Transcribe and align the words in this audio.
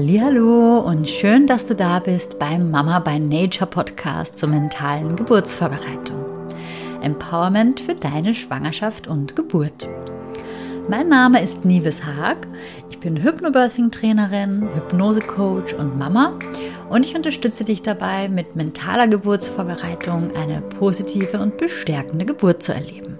Hallo 0.00 0.78
und 0.78 1.08
schön, 1.08 1.46
dass 1.46 1.66
du 1.66 1.74
da 1.74 1.98
bist 1.98 2.38
beim 2.38 2.70
Mama 2.70 3.00
by 3.00 3.18
Nature 3.18 3.68
Podcast 3.68 4.38
zur 4.38 4.48
mentalen 4.48 5.16
Geburtsvorbereitung. 5.16 6.24
Empowerment 7.02 7.80
für 7.80 7.96
deine 7.96 8.32
Schwangerschaft 8.32 9.08
und 9.08 9.34
Geburt. 9.34 9.88
Mein 10.88 11.08
Name 11.08 11.42
ist 11.42 11.64
Nives 11.64 12.06
Haag. 12.06 12.46
Ich 12.90 13.00
bin 13.00 13.20
Hypnobirthing-Trainerin, 13.24 14.68
Hypnose-Coach 14.72 15.74
und 15.74 15.98
Mama 15.98 16.38
und 16.90 17.04
ich 17.04 17.16
unterstütze 17.16 17.64
dich 17.64 17.82
dabei, 17.82 18.28
mit 18.28 18.54
mentaler 18.54 19.08
Geburtsvorbereitung 19.08 20.30
eine 20.36 20.60
positive 20.60 21.40
und 21.40 21.56
bestärkende 21.56 22.24
Geburt 22.24 22.62
zu 22.62 22.72
erleben. 22.72 23.18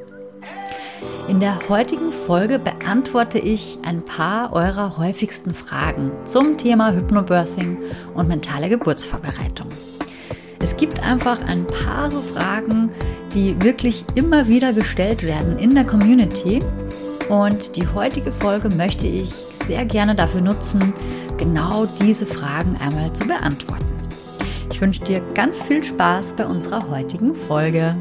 In 1.29 1.41
der 1.41 1.69
heutigen 1.69 2.11
Folge 2.11 2.59
beantworte 2.59 3.39
ich 3.39 3.77
ein 3.83 4.03
paar 4.03 4.51
eurer 4.55 4.97
häufigsten 4.97 5.53
Fragen 5.53 6.11
zum 6.25 6.57
Thema 6.57 6.91
Hypnobirthing 6.95 7.77
und 8.15 8.29
mentale 8.29 8.71
Geburtsvorbereitung. 8.71 9.69
Es 10.63 10.75
gibt 10.79 11.03
einfach 11.05 11.43
ein 11.47 11.67
paar 11.67 12.11
so 12.11 12.23
Fragen, 12.23 12.89
die 13.35 13.63
wirklich 13.63 14.07
immer 14.15 14.49
wieder 14.49 14.73
gestellt 14.73 15.23
werden 15.23 15.59
in 15.59 15.75
der 15.75 15.85
Community. 15.85 16.61
Und 17.29 17.77
die 17.77 17.87
heutige 17.87 18.33
Folge 18.33 18.75
möchte 18.77 19.07
ich 19.07 19.29
sehr 19.67 19.85
gerne 19.85 20.15
dafür 20.15 20.41
nutzen, 20.41 20.95
genau 21.37 21.85
diese 22.01 22.25
Fragen 22.25 22.75
einmal 22.81 23.13
zu 23.13 23.29
beantworten. 23.29 23.85
Ich 24.73 24.81
wünsche 24.81 25.05
dir 25.05 25.21
ganz 25.35 25.61
viel 25.61 25.85
Spaß 25.85 26.37
bei 26.37 26.47
unserer 26.47 26.89
heutigen 26.89 27.35
Folge. 27.35 27.97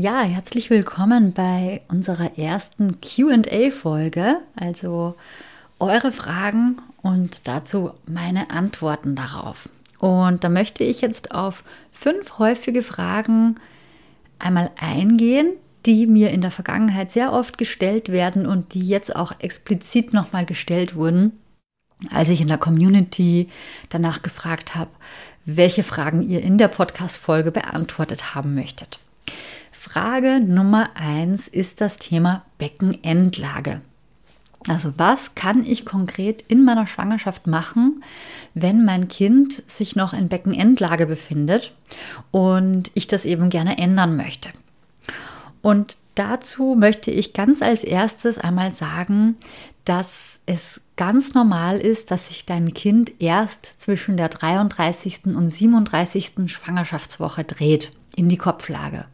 Ja, 0.00 0.22
herzlich 0.22 0.70
willkommen 0.70 1.34
bei 1.34 1.82
unserer 1.88 2.38
ersten 2.38 3.02
QA-Folge, 3.02 4.38
also 4.56 5.14
eure 5.78 6.10
Fragen 6.10 6.80
und 7.02 7.46
dazu 7.46 7.90
meine 8.06 8.48
Antworten 8.48 9.14
darauf. 9.14 9.68
Und 9.98 10.42
da 10.42 10.48
möchte 10.48 10.84
ich 10.84 11.02
jetzt 11.02 11.32
auf 11.32 11.64
fünf 11.92 12.38
häufige 12.38 12.82
Fragen 12.82 13.56
einmal 14.38 14.70
eingehen, 14.80 15.52
die 15.84 16.06
mir 16.06 16.30
in 16.30 16.40
der 16.40 16.50
Vergangenheit 16.50 17.12
sehr 17.12 17.34
oft 17.34 17.58
gestellt 17.58 18.10
werden 18.10 18.46
und 18.46 18.72
die 18.72 18.88
jetzt 18.88 19.14
auch 19.14 19.32
explizit 19.38 20.14
nochmal 20.14 20.46
gestellt 20.46 20.94
wurden, 20.94 21.38
als 22.10 22.30
ich 22.30 22.40
in 22.40 22.48
der 22.48 22.56
Community 22.56 23.50
danach 23.90 24.22
gefragt 24.22 24.74
habe, 24.74 24.92
welche 25.44 25.82
Fragen 25.82 26.22
ihr 26.22 26.40
in 26.40 26.56
der 26.56 26.68
Podcast-Folge 26.68 27.50
beantwortet 27.50 28.34
haben 28.34 28.54
möchtet. 28.54 28.98
Frage 29.82 30.40
Nummer 30.40 30.90
eins 30.94 31.48
ist 31.48 31.80
das 31.80 31.96
Thema 31.96 32.44
Beckenendlage. 32.58 33.80
Also 34.68 34.92
was 34.98 35.34
kann 35.34 35.64
ich 35.64 35.86
konkret 35.86 36.44
in 36.48 36.66
meiner 36.66 36.86
Schwangerschaft 36.86 37.46
machen, 37.46 38.04
wenn 38.52 38.84
mein 38.84 39.08
Kind 39.08 39.62
sich 39.66 39.96
noch 39.96 40.12
in 40.12 40.28
Beckenendlage 40.28 41.06
befindet 41.06 41.72
und 42.30 42.90
ich 42.92 43.06
das 43.06 43.24
eben 43.24 43.48
gerne 43.48 43.78
ändern 43.78 44.16
möchte? 44.16 44.50
Und 45.62 45.96
dazu 46.14 46.76
möchte 46.78 47.10
ich 47.10 47.32
ganz 47.32 47.62
als 47.62 47.82
erstes 47.82 48.36
einmal 48.36 48.74
sagen, 48.74 49.38
dass 49.86 50.40
es 50.44 50.82
ganz 50.96 51.32
normal 51.32 51.78
ist, 51.78 52.10
dass 52.10 52.28
sich 52.28 52.44
dein 52.44 52.74
Kind 52.74 53.12
erst 53.18 53.80
zwischen 53.80 54.18
der 54.18 54.28
33. 54.28 55.24
und 55.34 55.48
37. 55.48 56.32
Schwangerschaftswoche 56.52 57.44
dreht 57.44 57.92
in 58.14 58.28
die 58.28 58.36
Kopflage. 58.36 59.06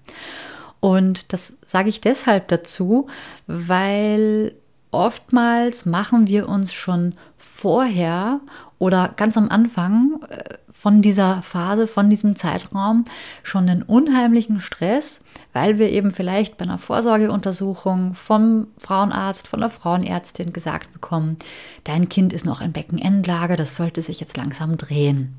Und 0.86 1.32
das 1.32 1.54
sage 1.62 1.88
ich 1.88 2.00
deshalb 2.00 2.46
dazu, 2.46 3.08
weil 3.48 4.54
oftmals 4.92 5.84
machen 5.84 6.28
wir 6.28 6.48
uns 6.48 6.72
schon 6.72 7.14
vorher 7.38 8.38
oder 8.78 9.12
ganz 9.16 9.36
am 9.36 9.48
Anfang 9.48 10.20
äh, 10.28 10.58
von 10.70 11.02
dieser 11.02 11.42
Phase, 11.42 11.88
von 11.88 12.08
diesem 12.08 12.36
Zeitraum 12.36 13.04
schon 13.42 13.68
einen 13.68 13.82
unheimlichen 13.82 14.60
Stress, 14.60 15.22
weil 15.52 15.80
wir 15.80 15.90
eben 15.90 16.12
vielleicht 16.12 16.56
bei 16.56 16.64
einer 16.64 16.78
Vorsorgeuntersuchung 16.78 18.14
vom 18.14 18.68
Frauenarzt, 18.78 19.48
von 19.48 19.58
der 19.58 19.70
Frauenärztin 19.70 20.52
gesagt 20.52 20.92
bekommen, 20.92 21.36
dein 21.82 22.08
Kind 22.08 22.32
ist 22.32 22.46
noch 22.46 22.60
in 22.60 22.70
Beckenendlage, 22.70 23.56
das 23.56 23.74
sollte 23.74 24.02
sich 24.02 24.20
jetzt 24.20 24.36
langsam 24.36 24.76
drehen. 24.76 25.36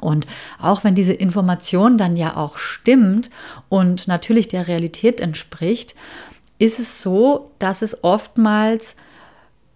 Und 0.00 0.26
auch 0.60 0.84
wenn 0.84 0.94
diese 0.94 1.12
Information 1.12 1.98
dann 1.98 2.16
ja 2.16 2.36
auch 2.36 2.58
stimmt 2.58 3.30
und 3.68 4.08
natürlich 4.08 4.48
der 4.48 4.68
Realität 4.68 5.20
entspricht, 5.20 5.94
ist 6.58 6.78
es 6.78 7.00
so, 7.00 7.50
dass 7.58 7.82
es 7.82 8.02
oftmals 8.02 8.96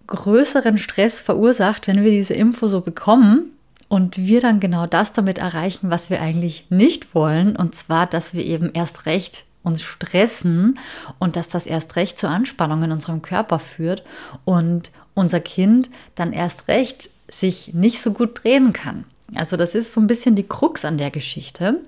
größeren 0.07 0.79
Stress 0.79 1.21
verursacht, 1.21 1.87
wenn 1.87 2.03
wir 2.03 2.11
diese 2.11 2.35
Info 2.35 2.69
so 2.69 2.81
bekommen 2.81 3.53
und 3.89 4.17
wir 4.17 4.41
dann 4.41 4.61
genau 4.61 4.87
das 4.87 5.13
damit 5.13 5.39
erreichen, 5.39 5.91
was 5.91 6.11
wir 6.11 6.21
eigentlich 6.21 6.67
nicht 6.69 7.15
wollen. 7.15 7.57
Und 7.57 7.75
zwar, 7.75 8.07
dass 8.07 8.35
wir 8.35 8.45
eben 8.45 8.71
erst 8.73 9.07
recht 9.07 9.45
uns 9.63 9.83
stressen 9.83 10.79
und 11.19 11.37
dass 11.37 11.49
das 11.49 11.67
erst 11.67 11.97
recht 11.97 12.17
zur 12.17 12.31
Anspannung 12.31 12.83
in 12.83 12.93
unserem 12.93 13.21
Körper 13.21 13.59
führt 13.59 14.03
und 14.45 14.91
unser 15.15 15.41
Kind 15.41 15.91
dann 16.15 16.33
erst 16.33 16.69
recht 16.69 17.11
sich 17.31 17.75
nicht 17.75 18.01
so 18.01 18.13
gut 18.13 18.43
drehen 18.43 18.73
kann. 18.73 19.05
Also 19.35 19.57
das 19.57 19.75
ist 19.75 19.93
so 19.93 20.01
ein 20.01 20.07
bisschen 20.07 20.35
die 20.35 20.47
Krux 20.47 20.85
an 20.85 20.99
der 20.99 21.11
Geschichte. 21.11 21.81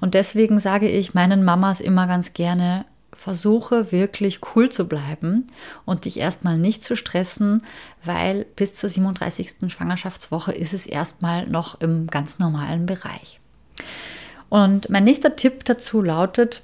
Und 0.00 0.14
deswegen 0.14 0.58
sage 0.58 0.88
ich 0.88 1.14
meinen 1.14 1.44
Mamas 1.44 1.80
immer 1.80 2.06
ganz 2.06 2.32
gerne, 2.32 2.84
versuche 3.12 3.92
wirklich 3.92 4.40
cool 4.54 4.68
zu 4.68 4.86
bleiben 4.86 5.46
und 5.84 6.04
dich 6.04 6.18
erstmal 6.18 6.58
nicht 6.58 6.82
zu 6.82 6.96
stressen, 6.96 7.62
weil 8.04 8.44
bis 8.56 8.74
zur 8.74 8.90
37. 8.90 9.72
Schwangerschaftswoche 9.72 10.52
ist 10.52 10.74
es 10.74 10.86
erstmal 10.86 11.46
noch 11.46 11.80
im 11.80 12.06
ganz 12.08 12.38
normalen 12.38 12.86
Bereich. 12.86 13.40
Und 14.48 14.90
mein 14.90 15.04
nächster 15.04 15.34
Tipp 15.34 15.64
dazu 15.64 16.02
lautet, 16.02 16.62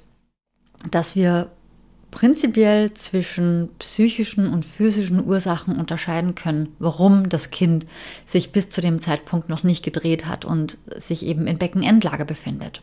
dass 0.89 1.15
wir 1.15 1.49
prinzipiell 2.13 2.93
zwischen 2.93 3.69
psychischen 3.79 4.53
und 4.53 4.65
physischen 4.65 5.25
Ursachen 5.25 5.75
unterscheiden 5.75 6.35
können, 6.35 6.75
warum 6.77 7.27
das 7.27 7.49
Kind 7.49 7.87
sich 8.25 8.51
bis 8.51 8.69
zu 8.69 8.81
dem 8.81 8.99
Zeitpunkt 8.99 9.49
noch 9.49 9.63
nicht 9.63 9.83
gedreht 9.83 10.27
hat 10.27 10.45
und 10.45 10.77
sich 10.95 11.25
eben 11.25 11.47
in 11.47 11.57
Beckenendlage 11.57 12.23
befindet. 12.23 12.81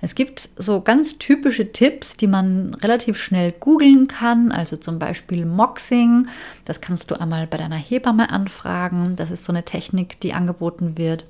Es 0.00 0.14
gibt 0.14 0.48
so 0.56 0.80
ganz 0.80 1.18
typische 1.18 1.72
Tipps, 1.72 2.16
die 2.16 2.26
man 2.26 2.74
relativ 2.74 3.18
schnell 3.18 3.52
googeln 3.52 4.08
kann, 4.08 4.52
also 4.52 4.76
zum 4.76 4.98
Beispiel 4.98 5.46
Moxing. 5.46 6.28
Das 6.64 6.80
kannst 6.80 7.10
du 7.10 7.20
einmal 7.20 7.46
bei 7.46 7.56
deiner 7.56 7.76
Hebamme 7.76 8.30
anfragen. 8.30 9.16
Das 9.16 9.30
ist 9.30 9.44
so 9.44 9.52
eine 9.52 9.64
Technik, 9.64 10.20
die 10.20 10.32
angeboten 10.32 10.98
wird, 10.98 11.24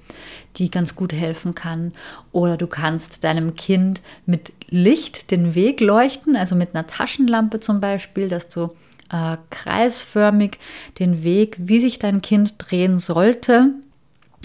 die 0.56 0.71
ganz 0.71 0.97
gut 0.97 1.12
helfen 1.12 1.54
kann. 1.54 1.93
Oder 2.32 2.56
du 2.56 2.66
kannst 2.66 3.25
deinem 3.25 3.54
Kind 3.54 4.03
mit 4.27 4.53
Licht 4.69 5.31
den 5.31 5.54
Weg 5.54 5.81
leuchten, 5.81 6.37
also 6.37 6.56
mit 6.56 6.75
einer 6.75 6.87
Taschenlampe 6.87 7.60
zum 7.60 7.81
Beispiel, 7.81 8.28
dass 8.28 8.48
du 8.48 8.71
äh, 9.12 9.37
kreisförmig 9.50 10.59
den 10.98 11.22
Weg, 11.22 11.56
wie 11.59 11.81
sich 11.81 11.98
dein 11.98 12.22
Kind 12.22 12.54
drehen 12.59 12.98
sollte, 12.98 13.71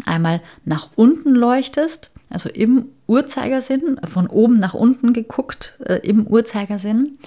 einmal 0.05 0.41
nach 0.65 0.89
unten 0.95 1.33
leuchtest, 1.35 2.10
also 2.31 2.49
im 2.49 2.85
Uhrzeigersinn, 3.07 3.99
von 4.05 4.27
oben 4.27 4.59
nach 4.59 4.73
unten 4.73 5.13
geguckt, 5.13 5.77
äh, 5.85 5.95
im 5.97 6.25
Uhrzeigersinn 6.27 7.17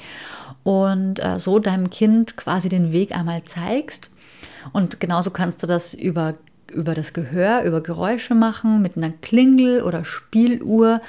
und 0.62 1.22
äh, 1.22 1.38
so 1.38 1.59
deinem 1.59 1.91
Kind 1.91 2.37
quasi 2.37 2.69
den 2.69 2.92
Weg 2.92 3.16
einmal 3.16 3.44
zeigst. 3.44 4.10
Und 4.72 4.98
genauso 4.98 5.31
kannst 5.31 5.62
du 5.62 5.66
das 5.66 5.94
über, 5.94 6.34
über 6.72 6.94
das 6.94 7.12
Gehör, 7.12 7.62
über 7.62 7.82
Geräusche 7.82 8.34
machen, 8.34 8.82
mit 8.82 8.97
einer 8.97 9.10
Klingel 9.10 9.82
oder 9.82 10.04
Spieluhr, 10.04 11.00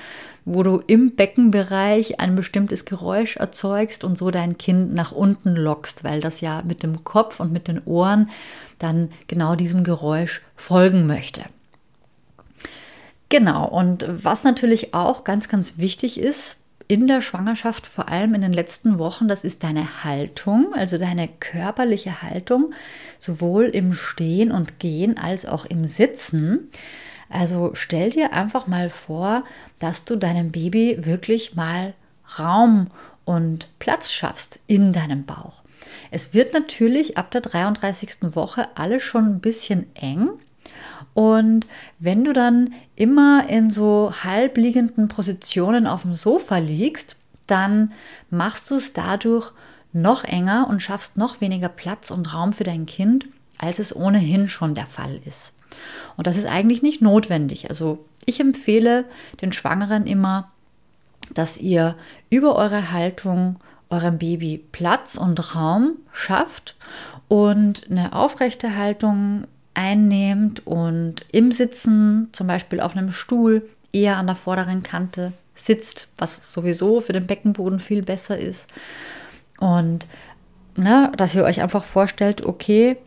wo 0.44 0.62
du 0.62 0.82
im 0.86 1.16
Beckenbereich 1.16 2.20
ein 2.20 2.36
bestimmtes 2.36 2.86
Geräusch 2.86 3.38
erzeugst 3.38 4.04
und 4.04 4.18
so 4.18 4.30
dein 4.30 4.58
Kind 4.58 4.94
nach 4.94 5.12
unten 5.12 5.56
lockst, 5.56 6.04
weil 6.04 6.22
das 6.22 6.42
ja 6.42 6.62
mit 6.64 6.84
dem 6.84 7.04
Kopf 7.04 7.40
und 7.40 7.52
mit 7.52 7.68
den 7.68 7.82
Ohren 7.86 8.30
dann 8.78 9.10
genau 9.28 9.56
diesem 9.56 9.84
Geräusch 9.84 10.42
folgen 10.56 11.08
möchte. 11.08 11.46
Genau, 13.38 13.68
und 13.68 14.06
was 14.08 14.46
natürlich 14.46 14.94
auch 14.94 15.26
ganz, 15.26 15.50
ganz 15.50 15.78
wichtig 15.78 16.18
ist 16.22 16.56
in 16.88 17.06
der 17.06 17.20
Schwangerschaft, 17.20 17.86
vor 17.86 18.08
allem 18.08 18.34
in 18.34 18.40
den 18.40 18.54
letzten 18.54 18.98
Wochen, 18.98 19.28
das 19.28 19.44
ist 19.44 19.62
deine 19.66 20.06
Haltung, 20.06 20.74
also 20.74 20.98
deine 20.98 21.28
körperliche 21.28 22.22
Haltung, 22.22 22.74
sowohl 23.20 23.66
im 23.66 23.94
Stehen 23.94 24.54
und 24.54 24.80
Gehen 24.80 25.18
als 25.18 25.46
auch 25.46 25.66
im 25.66 25.86
Sitzen. 25.86 26.70
Also 27.30 27.72
stell 27.74 28.12
dir 28.12 28.32
einfach 28.32 28.68
mal 28.68 28.90
vor, 28.90 29.44
dass 29.80 30.06
du 30.06 30.16
deinem 30.16 30.52
Baby 30.52 31.00
wirklich 31.02 31.56
mal 31.56 31.94
Raum 32.40 32.88
und 33.26 33.68
Platz 33.80 34.14
schaffst 34.14 34.60
in 34.66 34.94
deinem 34.94 35.26
Bauch. 35.26 35.62
Es 36.10 36.34
wird 36.34 36.54
natürlich 36.54 37.18
ab 37.18 37.32
der 37.32 37.42
33. 37.42 38.34
Woche 38.34 38.70
alles 38.76 39.04
schon 39.04 39.26
ein 39.26 39.40
bisschen 39.42 39.94
eng. 39.94 40.30
Und 41.16 41.66
wenn 41.98 42.26
du 42.26 42.34
dann 42.34 42.74
immer 42.96 43.48
in 43.48 43.70
so 43.70 44.14
halbliegenden 44.24 45.08
Positionen 45.08 45.88
auf 45.88 46.02
dem 46.02 46.14
Sofa 46.14 46.58
liegst, 46.58 47.16
dann 47.48 47.94
machst 48.30 48.70
du 48.70 48.76
es 48.76 48.92
dadurch 48.92 49.52
noch 49.94 50.26
enger 50.26 50.68
und 50.70 50.82
schaffst 50.82 51.16
noch 51.16 51.40
weniger 51.40 51.70
Platz 51.70 52.12
und 52.12 52.34
Raum 52.34 52.52
für 52.52 52.66
dein 52.66 52.86
Kind, 52.86 53.28
als 53.58 53.80
es 53.80 53.96
ohnehin 53.96 54.50
schon 54.50 54.76
der 54.76 54.88
Fall 54.88 55.22
ist. 55.26 55.54
Und 56.18 56.28
das 56.28 56.36
ist 56.36 56.48
eigentlich 56.48 56.82
nicht 56.82 57.02
notwendig. 57.02 57.70
Also 57.70 58.06
ich 58.26 58.42
empfehle 58.42 59.06
den 59.42 59.54
Schwangeren 59.54 60.08
immer, 60.08 60.52
dass 61.34 61.58
ihr 61.58 61.96
über 62.30 62.56
eure 62.56 62.92
Haltung 62.92 63.58
eurem 63.90 64.18
Baby 64.18 64.66
Platz 64.74 65.16
und 65.16 65.56
Raum 65.56 65.94
schafft 66.12 66.76
und 67.30 67.90
eine 67.90 68.12
aufrechte 68.12 68.76
Haltung 68.76 69.46
einnehmt 69.76 70.66
und 70.66 71.26
im 71.32 71.52
Sitzen, 71.52 72.30
zum 72.32 72.48
Beispiel 72.48 72.80
auf 72.80 72.96
einem 72.96 73.12
Stuhl, 73.12 73.68
eher 73.92 74.18
an 74.18 74.28
der 74.28 74.36
vorderen 74.36 74.84
Kante 74.84 75.34
sitzt, 75.54 76.08
was 76.18 76.52
sowieso 76.52 77.00
für 77.02 77.14
den 77.14 77.28
Beckenboden 77.28 77.80
viel 77.80 78.04
besser 78.04 78.38
ist. 78.38 78.68
Und 79.60 80.08
ne, 80.76 81.12
dass 81.16 81.36
ihr 81.36 81.44
euch 81.44 81.62
einfach 81.62 81.84
vorstellt, 81.84 82.46
okay, 82.46 82.98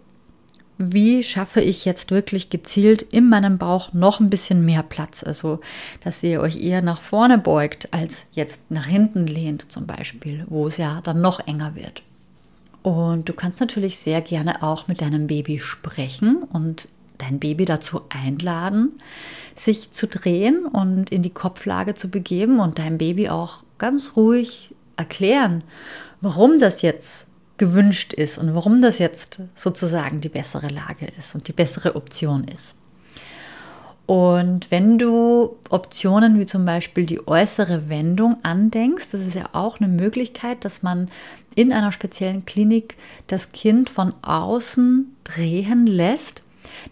wie 0.78 1.24
schaffe 1.24 1.60
ich 1.60 1.84
jetzt 1.84 2.12
wirklich 2.12 2.50
gezielt 2.50 3.02
in 3.02 3.28
meinem 3.28 3.58
Bauch 3.58 3.92
noch 3.92 4.20
ein 4.20 4.30
bisschen 4.30 4.64
mehr 4.64 4.84
Platz? 4.84 5.24
Also, 5.24 5.60
dass 6.04 6.22
ihr 6.22 6.40
euch 6.40 6.56
eher 6.56 6.82
nach 6.82 7.00
vorne 7.00 7.36
beugt, 7.36 7.92
als 7.92 8.26
jetzt 8.32 8.70
nach 8.70 8.86
hinten 8.86 9.26
lehnt 9.26 9.72
zum 9.72 9.86
Beispiel, 9.86 10.44
wo 10.48 10.68
es 10.68 10.76
ja 10.76 11.00
dann 11.02 11.20
noch 11.20 11.44
enger 11.46 11.74
wird. 11.74 12.02
Und 12.82 13.28
du 13.28 13.32
kannst 13.32 13.60
natürlich 13.60 13.98
sehr 13.98 14.20
gerne 14.20 14.62
auch 14.62 14.88
mit 14.88 15.00
deinem 15.00 15.26
Baby 15.26 15.58
sprechen 15.58 16.42
und 16.42 16.88
dein 17.19 17.40
Baby 17.40 17.64
dazu 17.64 18.02
einladen, 18.08 18.92
sich 19.54 19.90
zu 19.90 20.06
drehen 20.06 20.64
und 20.66 21.10
in 21.10 21.22
die 21.22 21.30
Kopflage 21.30 21.94
zu 21.94 22.08
begeben 22.08 22.60
und 22.60 22.78
deinem 22.78 22.98
Baby 22.98 23.28
auch 23.28 23.64
ganz 23.76 24.16
ruhig 24.16 24.75
erklären, 24.96 25.64
warum 26.20 26.60
das 26.60 26.82
jetzt 26.82 27.26
gewünscht 27.56 28.12
ist 28.12 28.38
und 28.38 28.54
warum 28.54 28.80
das 28.80 28.98
jetzt 28.98 29.40
sozusagen 29.56 30.20
die 30.20 30.28
bessere 30.28 30.69
Lage 30.69 31.08
ist 31.19 31.34
und 31.34 31.48
die 31.48 31.52
bessere 31.52 31.96
Option 31.96 32.44
ist. 32.44 32.75
Und 34.08 34.70
wenn 34.70 34.96
du 34.96 35.58
Optionen 35.69 36.38
wie 36.38 36.46
zum 36.46 36.64
Beispiel 36.64 37.05
die 37.05 37.28
äußere 37.28 37.90
Wendung 37.90 38.43
andenkst, 38.43 39.08
das 39.12 39.20
ist 39.20 39.34
ja 39.34 39.50
auch 39.52 39.81
eine 39.81 39.88
Möglichkeit, 39.88 40.64
dass 40.64 40.82
man 40.82 41.10
in 41.55 41.75
einer 41.75 41.93
speziellen 41.93 42.46
Klinik 42.46 42.96
das 43.26 43.52
Kind 43.52 43.90
von 43.90 44.14
außen 44.22 45.14
drehen 45.25 45.87
lässt, 45.87 46.43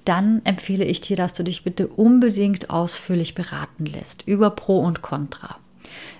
dann 0.05 0.43
empfehle 0.45 0.85
ich 0.85 1.01
dir, 1.01 1.17
dass 1.17 1.33
du 1.33 1.43
dich 1.43 1.65
bitte 1.65 1.87
unbedingt 1.87 2.69
ausführlich 2.69 3.35
beraten 3.35 3.87
lässt 3.87 4.21
über 4.27 4.51
Pro 4.51 4.81
und 4.81 5.01
Contra. 5.01 5.57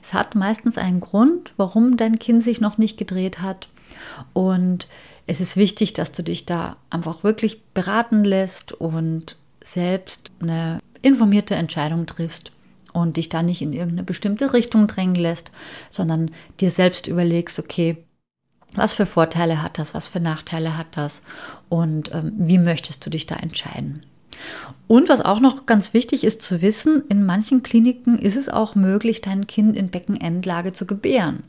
Es 0.03 0.15
hat 0.15 0.35
meistens 0.35 0.79
einen 0.79 1.01
Grund, 1.01 1.53
warum 1.59 1.99
dein 1.99 2.19
Kind 2.19 2.43
sich 2.43 2.63
noch 2.63 2.79
nicht 2.79 2.97
gedreht 2.97 3.43
hat 3.43 3.69
und 4.33 4.89
es 5.27 5.43
ist 5.43 5.59
wichtig, 5.59 5.93
dass 5.93 6.13
du 6.13 6.23
dich 6.23 6.47
da 6.47 6.79
einfach 6.89 7.23
wirklich 7.23 7.63
beraten 7.75 8.25
lässt 8.25 8.73
und 8.73 9.37
selbst 9.63 10.31
eine 10.41 10.79
informierte 11.03 11.55
Entscheidung 11.55 12.07
triffst 12.07 12.53
und 12.93 13.17
dich 13.17 13.29
da 13.29 13.43
nicht 13.43 13.63
in 13.63 13.73
irgendeine 13.73 14.05
bestimmte 14.05 14.53
Richtung 14.53 14.87
drängen 14.87 15.17
lässt, 15.17 15.51
sondern 15.91 16.31
dir 16.61 16.71
selbst 16.71 17.07
überlegst, 17.07 17.59
okay, 17.59 17.99
was 18.75 18.93
für 18.93 19.07
Vorteile 19.07 19.63
hat 19.63 19.79
das, 19.79 19.95
was 19.95 20.09
für 20.09 20.21
Nachteile 20.21 20.77
hat 20.77 20.97
das 20.97 21.23
und 21.69 22.13
ähm, 22.15 22.33
wie 22.37 22.59
möchtest 22.59 23.05
du 23.05 23.11
dich 23.11 23.27
da 23.27 23.37
entscheiden. 23.37 24.01
Und 24.87 25.09
was 25.09 25.23
auch 25.23 25.41
noch 25.41 25.67
ganz 25.67 25.95
wichtig 25.95 26.25
ist 26.25 26.43
zu 26.43 26.61
wissen, 26.61 27.05
in 27.09 27.25
manchen 27.25 27.63
Kliniken 27.63 28.19
ist 28.19 28.37
es 28.37 28.49
auch 28.49 28.75
möglich, 28.75 29.23
dein 29.23 29.47
Kind 29.47 29.77
in 29.77 29.89
Beckenendlage 29.89 30.73
zu 30.73 30.87
gebären. 30.87 31.45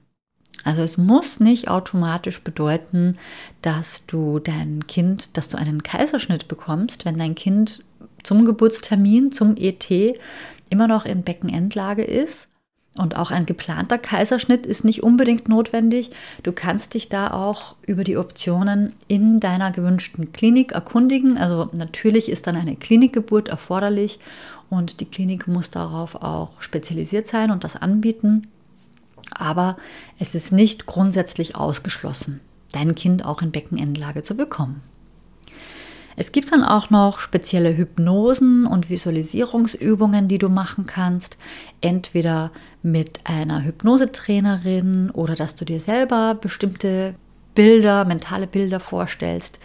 Also 0.64 0.82
es 0.82 0.98
muss 0.98 1.40
nicht 1.40 1.68
automatisch 1.68 2.42
bedeuten, 2.42 3.18
dass 3.62 4.06
du 4.06 4.40
dein 4.40 4.88
Kind, 4.88 5.30
dass 5.34 5.48
du 5.48 5.58
einen 5.58 5.84
Kaiserschnitt 5.84 6.48
bekommst, 6.48 7.06
wenn 7.06 7.18
dein 7.18 7.36
Kind 7.36 7.84
zum 8.24 8.46
Geburtstermin, 8.46 9.31
zum 9.31 9.56
ET 9.58 9.90
immer 10.69 10.88
noch 10.88 11.06
in 11.06 11.24
Beckenendlage 11.24 12.04
ist. 12.04 12.50
Und 12.98 13.16
auch 13.16 13.30
ein 13.30 13.46
geplanter 13.46 14.00
Kaiserschnitt 14.00 14.66
ist 14.66 14.84
nicht 14.84 15.04
unbedingt 15.04 15.48
notwendig. 15.48 16.10
Du 16.42 16.52
kannst 16.52 16.96
dich 16.96 17.10
da 17.10 17.31
auch 17.31 17.75
über 17.86 18.04
die 18.04 18.18
Optionen 18.18 18.94
in 19.08 19.40
deiner 19.40 19.72
gewünschten 19.72 20.34
Klinik 20.34 20.72
erkundigen. 20.72 21.38
Also 21.38 21.69
natürlich 21.74 22.28
ist 22.28 22.48
dann 22.48 22.56
eine 22.56 22.75
Klinikgeburt 22.75 23.50
erforderlich 23.50 24.19
und 24.69 25.00
die 25.00 25.06
Klinik 25.06 25.48
muss 25.48 25.69
darauf 25.69 26.16
auch 26.16 26.62
spezialisiert 26.62 27.28
sein 27.28 27.52
und 27.52 27.64
das 27.64 27.75
anbieten. 27.75 28.48
Aber 29.31 29.78
es 30.18 30.34
ist 30.34 30.52
nicht 30.52 30.88
grundsätzlich 30.88 31.56
ausgeschlossen, 31.56 32.40
dein 32.72 32.96
Kind 32.96 33.24
auch 33.24 33.44
in 33.44 33.52
Beckenendlage 33.52 34.24
zu 34.24 34.36
bekommen. 34.36 34.81
Es 36.19 36.31
gibt 36.31 36.52
dann 36.52 36.64
auch 36.64 36.90
noch 36.90 37.19
spezielle 37.19 37.78
Hypnosen 37.78 38.66
und 38.66 38.90
Visualisierungsübungen, 38.90 40.28
die 40.28 40.40
du 40.40 40.50
machen 40.50 40.88
kannst. 40.88 41.38
Entweder 41.80 42.52
mit 42.81 43.19
einer 43.24 43.64
Hypnosetrainerin 43.64 45.12
oder 45.12 45.36
dass 45.36 45.54
du 45.54 45.64
dir 45.64 45.80
selber 45.80 46.34
bestimmte 46.34 47.14
Bilder, 47.54 48.04
mentale 48.04 48.48
Bilder 48.48 48.80
vorstellst, 48.80 49.60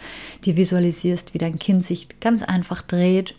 die 0.45 0.55
visualisierst, 0.55 1.33
wie 1.33 1.39
dein 1.39 1.57
Kind 1.57 1.83
sich 1.83 2.19
ganz 2.19 2.43
einfach 2.43 2.83
dreht 2.83 3.33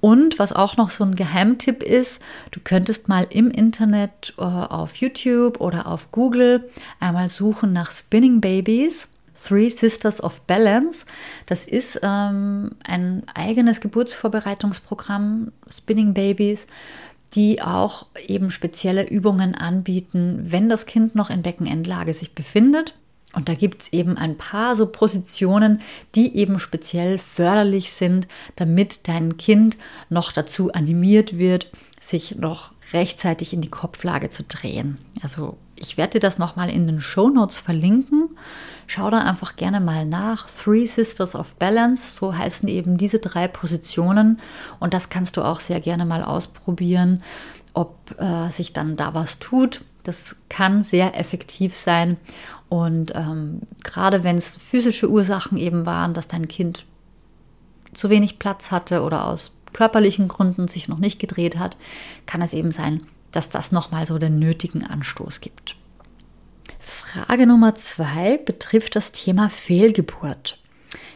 und 0.00 0.38
was 0.38 0.54
auch 0.54 0.76
noch 0.76 0.90
so 0.90 1.04
ein 1.04 1.16
Geheimtipp 1.16 1.82
ist, 1.82 2.22
du 2.50 2.60
könntest 2.60 3.08
mal 3.08 3.26
im 3.28 3.50
Internet 3.50 4.34
äh, 4.38 4.42
auf 4.42 4.96
YouTube 4.96 5.60
oder 5.60 5.86
auf 5.86 6.12
Google 6.12 6.70
einmal 6.98 7.28
suchen 7.28 7.72
nach 7.72 7.90
Spinning 7.90 8.40
Babies. 8.40 9.08
Three 9.42 9.68
Sisters 9.68 10.22
of 10.22 10.40
Balance. 10.42 11.04
Das 11.46 11.64
ist 11.64 12.00
ähm, 12.02 12.72
ein 12.84 13.22
eigenes 13.34 13.80
Geburtsvorbereitungsprogramm, 13.80 15.52
Spinning 15.68 16.14
Babies, 16.14 16.66
die 17.34 17.60
auch 17.60 18.06
eben 18.26 18.50
spezielle 18.50 19.08
Übungen 19.08 19.54
anbieten, 19.54 20.40
wenn 20.44 20.68
das 20.68 20.86
Kind 20.86 21.14
noch 21.14 21.30
in 21.30 21.42
Beckenendlage 21.42 22.14
sich 22.14 22.34
befindet. 22.34 22.94
Und 23.32 23.48
da 23.48 23.54
gibt 23.54 23.82
es 23.82 23.92
eben 23.92 24.16
ein 24.16 24.38
paar 24.38 24.76
so 24.76 24.86
Positionen, 24.86 25.80
die 26.14 26.36
eben 26.36 26.58
speziell 26.58 27.18
förderlich 27.18 27.92
sind, 27.92 28.26
damit 28.54 29.08
dein 29.08 29.36
Kind 29.36 29.76
noch 30.08 30.32
dazu 30.32 30.72
animiert 30.72 31.36
wird, 31.36 31.70
sich 32.00 32.36
noch 32.36 32.72
rechtzeitig 32.92 33.52
in 33.52 33.60
die 33.60 33.68
Kopflage 33.68 34.30
zu 34.30 34.44
drehen. 34.44 34.98
Also 35.22 35.58
ich 35.74 35.96
werde 35.96 36.12
dir 36.12 36.20
das 36.20 36.38
nochmal 36.38 36.70
in 36.70 36.86
den 36.86 37.00
Show 37.00 37.28
Notes 37.28 37.58
verlinken. 37.58 38.30
Schau 38.86 39.10
da 39.10 39.18
einfach 39.18 39.56
gerne 39.56 39.80
mal 39.80 40.06
nach. 40.06 40.48
Three 40.48 40.86
Sisters 40.86 41.34
of 41.34 41.56
Balance, 41.56 42.12
so 42.12 42.34
heißen 42.34 42.68
eben 42.68 42.96
diese 42.96 43.18
drei 43.18 43.48
Positionen. 43.48 44.40
Und 44.78 44.94
das 44.94 45.10
kannst 45.10 45.36
du 45.36 45.42
auch 45.42 45.60
sehr 45.60 45.80
gerne 45.80 46.06
mal 46.06 46.22
ausprobieren, 46.22 47.22
ob 47.74 48.14
äh, 48.18 48.50
sich 48.50 48.72
dann 48.72 48.96
da 48.96 49.12
was 49.12 49.38
tut. 49.38 49.82
Das 50.04 50.36
kann 50.48 50.82
sehr 50.82 51.18
effektiv 51.18 51.76
sein. 51.76 52.16
Und 52.68 53.12
ähm, 53.14 53.60
gerade 53.84 54.24
wenn 54.24 54.36
es 54.36 54.56
physische 54.56 55.08
Ursachen 55.08 55.56
eben 55.56 55.86
waren, 55.86 56.14
dass 56.14 56.28
dein 56.28 56.48
Kind 56.48 56.84
zu 57.92 58.10
wenig 58.10 58.38
Platz 58.38 58.70
hatte 58.70 59.02
oder 59.02 59.26
aus 59.26 59.56
körperlichen 59.72 60.28
Gründen 60.28 60.68
sich 60.68 60.88
noch 60.88 60.98
nicht 60.98 61.18
gedreht 61.18 61.58
hat, 61.58 61.76
kann 62.26 62.42
es 62.42 62.54
eben 62.54 62.72
sein, 62.72 63.06
dass 63.30 63.50
das 63.50 63.72
nochmal 63.72 64.06
so 64.06 64.18
den 64.18 64.38
nötigen 64.38 64.84
Anstoß 64.84 65.40
gibt. 65.40 65.76
Frage 66.78 67.46
Nummer 67.46 67.74
zwei 67.74 68.38
betrifft 68.38 68.96
das 68.96 69.12
Thema 69.12 69.48
Fehlgeburt. 69.50 70.58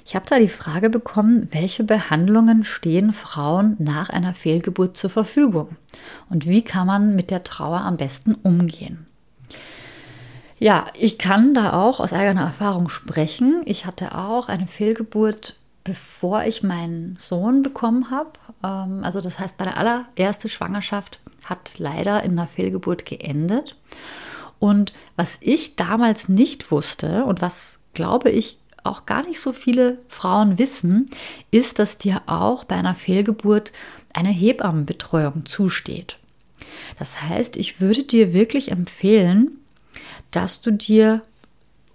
Ich 0.05 0.15
habe 0.15 0.27
da 0.29 0.39
die 0.39 0.49
Frage 0.49 0.91
bekommen, 0.91 1.49
welche 1.53 1.85
Behandlungen 1.85 2.65
stehen 2.65 3.13
Frauen 3.13 3.77
nach 3.79 4.11
einer 4.11 4.35
Fehlgeburt 4.35 4.97
zur 4.97 5.11
Verfügung 5.11 5.77
und 6.29 6.47
wie 6.47 6.63
kann 6.63 6.87
man 6.87 7.15
mit 7.15 7.31
der 7.31 7.45
Trauer 7.45 7.81
am 7.81 7.97
besten 7.97 8.35
umgehen. 8.35 9.07
Ja, 10.61 10.89
ich 10.93 11.17
kann 11.17 11.55
da 11.55 11.73
auch 11.73 12.01
aus 12.01 12.13
eigener 12.13 12.43
Erfahrung 12.43 12.91
sprechen. 12.91 13.63
Ich 13.65 13.87
hatte 13.87 14.15
auch 14.15 14.49
eine 14.49 14.67
Fehlgeburt, 14.67 15.57
bevor 15.85 16.45
ich 16.45 16.63
meinen 16.63 17.17
Sohn 17.19 17.63
bekommen 17.63 18.11
habe. 18.11 18.33
Ähm, 18.63 19.01
also 19.03 19.23
das 19.23 19.39
heißt, 19.39 19.59
meine 19.59 19.79
allererste 19.79 20.51
Schwangerschaft 20.51 21.19
hat 21.47 21.79
leider 21.79 22.23
in 22.23 22.33
einer 22.33 22.47
Fehlgeburt 22.47 23.07
geendet. 23.07 23.75
Und 24.59 24.93
was 25.17 25.39
ich 25.41 25.77
damals 25.77 26.29
nicht 26.29 26.71
wusste 26.71 27.25
und 27.25 27.41
was, 27.41 27.79
glaube 27.95 28.29
ich, 28.31 28.59
auch 28.85 29.07
gar 29.07 29.27
nicht 29.27 29.41
so 29.41 29.55
viele 29.55 29.97
Frauen 30.09 30.59
wissen, 30.59 31.09
ist, 31.51 31.79
dass 31.79 31.97
dir 31.97 32.21
auch 32.27 32.65
bei 32.65 32.77
einer 32.77 32.95
Fehlgeburt 32.95 33.73
eine 34.13 34.29
Hebammenbetreuung 34.29 35.47
zusteht. 35.47 36.19
Das 36.99 37.23
heißt, 37.23 37.57
ich 37.57 37.81
würde 37.81 38.03
dir 38.03 38.35
wirklich 38.35 38.71
empfehlen, 38.71 39.60
dass 40.31 40.61
du 40.61 40.73
dir 40.73 41.23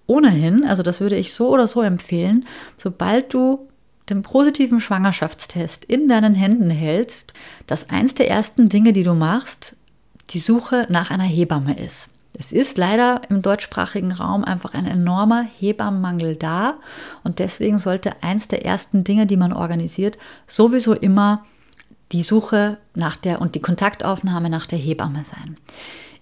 ohnehin, 0.08 0.64
also 0.64 0.84
das 0.84 1.00
würde 1.00 1.16
ich 1.16 1.34
so 1.34 1.50
oder 1.50 1.68
so 1.68 1.82
empfehlen, 1.82 2.46
sobald 2.76 3.34
du 3.34 3.68
den 4.10 4.22
positiven 4.22 4.80
Schwangerschaftstest 4.80 5.84
in 5.86 6.08
deinen 6.08 6.36
Händen 6.36 6.70
hältst, 6.70 7.34
dass 7.66 7.90
eins 7.90 8.14
der 8.14 8.30
ersten 8.30 8.70
Dinge, 8.70 8.94
die 8.94 9.04
du 9.04 9.14
machst, 9.14 9.76
die 10.32 10.40
Suche 10.40 10.86
nach 10.90 11.12
einer 11.12 11.24
Hebamme 11.24 11.78
ist. 11.78 12.10
Es 12.38 12.52
ist 12.52 12.78
leider 12.78 13.22
im 13.30 13.42
deutschsprachigen 13.42 14.12
Raum 14.12 14.44
einfach 14.44 14.74
ein 14.74 14.86
enormer 14.86 15.44
Hebammenmangel 15.44 16.36
da 16.36 16.76
und 17.24 17.40
deswegen 17.40 17.78
sollte 17.78 18.22
eins 18.22 18.48
der 18.48 18.66
ersten 18.66 19.04
Dinge, 19.04 19.26
die 19.26 19.38
man 19.38 19.54
organisiert, 19.54 20.18
sowieso 20.46 20.94
immer 20.94 21.46
die 22.12 22.24
Suche 22.24 22.78
nach 22.94 23.16
der 23.16 23.42
und 23.42 23.56
die 23.56 23.62
Kontaktaufnahme 23.62 24.50
nach 24.50 24.66
der 24.66 24.78
Hebamme 24.78 25.24
sein. 25.24 25.58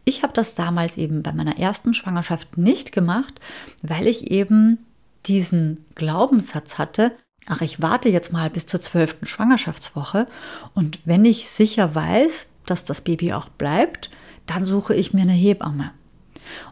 Ich 0.05 0.23
habe 0.23 0.33
das 0.33 0.55
damals 0.55 0.97
eben 0.97 1.23
bei 1.23 1.31
meiner 1.31 1.57
ersten 1.57 1.93
Schwangerschaft 1.93 2.57
nicht 2.57 2.91
gemacht, 2.91 3.39
weil 3.81 4.07
ich 4.07 4.31
eben 4.31 4.79
diesen 5.25 5.85
Glaubenssatz 5.95 6.77
hatte, 6.77 7.13
ach, 7.47 7.61
ich 7.61 7.81
warte 7.81 8.09
jetzt 8.09 8.33
mal 8.33 8.49
bis 8.49 8.65
zur 8.65 8.81
zwölften 8.81 9.25
Schwangerschaftswoche 9.25 10.27
und 10.73 10.99
wenn 11.05 11.25
ich 11.25 11.49
sicher 11.49 11.95
weiß, 11.95 12.47
dass 12.65 12.83
das 12.83 13.01
Baby 13.01 13.33
auch 13.33 13.49
bleibt, 13.49 14.09
dann 14.45 14.65
suche 14.65 14.95
ich 14.95 15.13
mir 15.13 15.21
eine 15.21 15.33
Hebamme. 15.33 15.91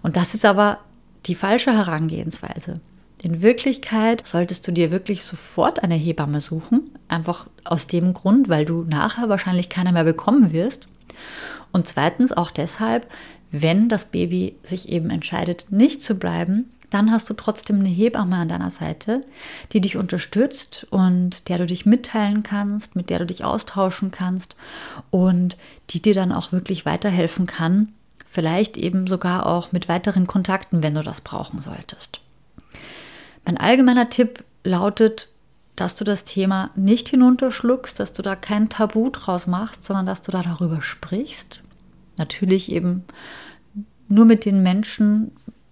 Und 0.01 0.15
das 0.17 0.33
ist 0.33 0.45
aber 0.45 0.79
die 1.25 1.35
falsche 1.35 1.73
Herangehensweise. 1.73 2.81
In 3.21 3.41
Wirklichkeit 3.41 4.25
solltest 4.25 4.67
du 4.67 4.71
dir 4.71 4.89
wirklich 4.89 5.23
sofort 5.23 5.83
eine 5.83 5.95
Hebamme 5.95 6.41
suchen, 6.41 6.89
einfach 7.07 7.47
aus 7.63 7.87
dem 7.87 8.13
Grund, 8.13 8.49
weil 8.49 8.65
du 8.65 8.83
nachher 8.83 9.29
wahrscheinlich 9.29 9.69
keine 9.69 9.91
mehr 9.91 10.03
bekommen 10.03 10.51
wirst. 10.51 10.87
Und 11.71 11.87
zweitens 11.87 12.31
auch 12.31 12.51
deshalb, 12.51 13.07
wenn 13.51 13.89
das 13.89 14.05
Baby 14.05 14.55
sich 14.63 14.89
eben 14.89 15.09
entscheidet, 15.09 15.65
nicht 15.69 16.01
zu 16.01 16.15
bleiben, 16.15 16.71
dann 16.91 17.11
hast 17.11 17.29
du 17.29 17.33
trotzdem 17.33 17.79
eine 17.79 17.89
Hebamme 17.89 18.35
an 18.35 18.49
deiner 18.49 18.69
Seite, 18.69 19.21
die 19.71 19.81
dich 19.81 19.95
unterstützt 19.97 20.85
und 20.89 21.47
der 21.47 21.57
du 21.57 21.65
dich 21.65 21.85
mitteilen 21.85 22.43
kannst, 22.43 22.95
mit 22.95 23.09
der 23.09 23.19
du 23.19 23.25
dich 23.25 23.43
austauschen 23.45 24.11
kannst 24.11 24.55
und 25.09 25.57
die 25.89 26.01
dir 26.01 26.13
dann 26.13 26.33
auch 26.33 26.51
wirklich 26.51 26.85
weiterhelfen 26.85 27.45
kann, 27.45 27.93
vielleicht 28.27 28.77
eben 28.77 29.07
sogar 29.07 29.45
auch 29.45 29.71
mit 29.71 29.87
weiteren 29.87 30.27
Kontakten, 30.27 30.83
wenn 30.83 30.93
du 30.93 31.01
das 31.01 31.21
brauchen 31.21 31.59
solltest. 31.59 32.19
Mein 33.45 33.57
allgemeiner 33.57 34.09
Tipp 34.09 34.43
lautet, 34.63 35.29
dass 35.75 35.95
du 35.95 36.03
das 36.03 36.23
Thema 36.23 36.69
nicht 36.75 37.09
hinunterschluckst, 37.09 37.99
dass 37.99 38.13
du 38.13 38.21
da 38.21 38.35
kein 38.35 38.69
Tabu 38.69 39.09
draus 39.09 39.47
machst, 39.47 39.83
sondern 39.83 40.05
dass 40.05 40.21
du 40.21 40.31
da 40.31 40.41
darüber 40.41 40.81
sprichst. 40.81 41.61
Natürlich 42.17 42.71
eben 42.71 43.03
nur 44.07 44.25
mit 44.25 44.45
den 44.45 44.61
Menschen, 44.61 45.31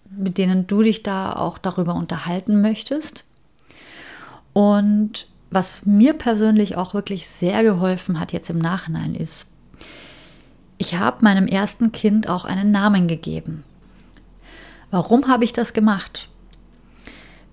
mit 0.09 0.37
denen 0.37 0.67
du 0.67 0.81
dich 0.81 1.03
da 1.03 1.33
auch 1.33 1.57
darüber 1.57 1.95
unterhalten 1.95 2.61
möchtest. 2.61 3.25
Und 4.53 5.27
was 5.51 5.85
mir 5.85 6.13
persönlich 6.13 6.77
auch 6.77 6.93
wirklich 6.93 7.27
sehr 7.27 7.63
geholfen 7.63 8.19
hat 8.19 8.33
jetzt 8.33 8.49
im 8.49 8.59
Nachhinein 8.59 9.15
ist, 9.15 9.47
ich 10.77 10.95
habe 10.95 11.23
meinem 11.23 11.47
ersten 11.47 11.91
Kind 11.91 12.29
auch 12.29 12.45
einen 12.45 12.71
Namen 12.71 13.07
gegeben. 13.07 13.63
Warum 14.91 15.27
habe 15.27 15.43
ich 15.43 15.53
das 15.53 15.73
gemacht? 15.73 16.29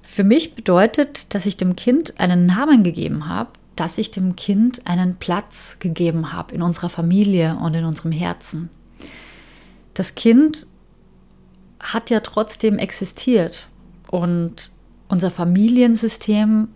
Für 0.07 0.25
mich 0.25 0.55
bedeutet, 0.55 1.35
dass 1.35 1.47
ich 1.47 1.57
dem 1.57 1.75
Kind 1.75 2.19
einen 2.19 2.47
Namen 2.47 2.85
gegeben 2.85 3.29
habe, 3.29 3.51
dass 3.75 3.99
ich 3.99 4.13
dem 4.13 4.37
Kind 4.37 4.87
einen 4.87 5.17
Platz 5.17 5.79
gegeben 5.81 6.33
habe 6.33 6.55
in 6.55 6.63
unserer 6.63 6.89
Familie 6.89 7.59
und 7.61 7.75
in 7.75 7.85
unserem 7.85 8.13
Herzen. 8.13 8.71
Das 9.95 10.15
Kind 10.15 10.67
hat 11.81 12.09
ja 12.09 12.21
trotzdem 12.21 12.79
existiert 12.79 13.67
und 14.11 14.71
unser 15.09 15.31
Familiensystem 15.31 16.69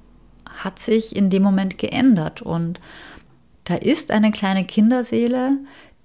hat 0.44 0.78
sich 0.78 1.14
in 1.14 1.30
dem 1.30 1.42
Moment 1.42 1.78
geändert 1.78 2.42
und 2.42 2.80
da 3.64 3.76
ist 3.76 4.10
eine 4.10 4.32
kleine 4.32 4.64
Kinderseele, 4.64 5.52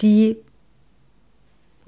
die 0.01 0.38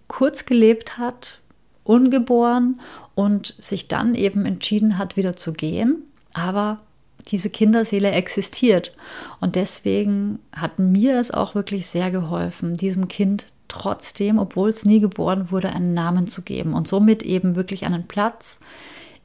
kurz 0.08 0.46
gelebt 0.46 0.98
hat, 0.98 1.40
ungeboren 1.88 2.80
und 3.16 3.56
sich 3.60 3.88
dann 3.88 4.16
eben 4.16 4.46
entschieden 4.46 4.98
hat, 4.98 5.18
wieder 5.18 5.36
zu 5.36 5.54
gehen. 5.54 6.04
Aber 6.34 6.80
diese 7.28 7.50
Kinderseele 7.50 8.12
existiert. 8.12 8.94
Und 9.40 9.56
deswegen 9.56 10.40
hat 10.56 10.80
mir 10.80 11.20
es 11.20 11.32
auch 11.32 11.56
wirklich 11.56 11.88
sehr 11.88 12.12
geholfen, 12.12 12.74
diesem 12.74 13.08
Kind 13.08 13.48
trotzdem, 13.68 14.40
obwohl 14.40 14.70
es 14.70 14.86
nie 14.86 15.00
geboren 15.00 15.52
wurde, 15.52 15.70
einen 15.70 15.94
Namen 15.94 16.28
zu 16.28 16.42
geben 16.42 16.74
und 16.74 16.88
somit 16.88 17.24
eben 17.24 17.56
wirklich 17.56 17.86
einen 17.86 18.08
Platz 18.08 18.60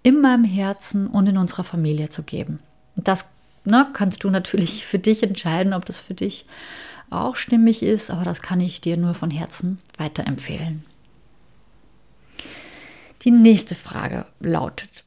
in 0.02 0.21
meinem 0.21 0.45
Herzen 0.45 1.07
und 1.07 1.28
in 1.28 1.38
unserer 1.38 1.64
Familie 1.64 2.09
zu 2.09 2.25
geben. 2.25 2.59
Und 2.97 3.07
das 3.07 3.26
ne, 3.64 3.87
kannst 3.92 4.25
du 4.25 4.31
natürlich 4.31 4.85
für 4.85 4.99
dich 4.99 5.23
entscheiden, 5.23 5.73
ob 5.73 5.85
das 5.85 5.99
für 5.99 6.14
dich 6.14 6.45
auch 7.11 7.37
stimmig 7.37 7.83
ist, 7.83 8.11
aber 8.11 8.25
das 8.25 8.42
kann 8.42 8.61
ich 8.61 8.81
dir 8.81 8.97
nur 8.97 9.14
von 9.14 9.31
Herzen 9.31 9.78
weiterempfehlen. 9.99 10.85
Die 13.24 13.30
nächste 13.30 13.74
Frage 13.74 14.26
lautet, 14.40 15.04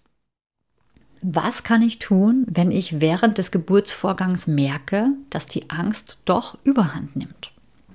was 1.22 1.64
kann 1.64 1.82
ich 1.82 2.00
tun, 2.00 2.46
wenn 2.48 2.72
ich 2.72 3.02
während 3.02 3.38
des 3.38 3.52
Geburtsvorgangs 3.52 4.48
merke, 4.48 5.08
dass 5.30 5.46
die 5.48 5.70
Angst 5.70 6.20
doch 6.26 6.58
überhand 6.64 7.16
nimmt? 7.16 7.52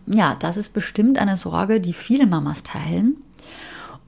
Ja, 0.07 0.35
das 0.35 0.57
ist 0.57 0.73
bestimmt 0.73 1.19
eine 1.19 1.37
Sorge, 1.37 1.81
die 1.81 1.93
viele 1.93 2.27
Mamas 2.27 2.63
teilen. 2.65 3.17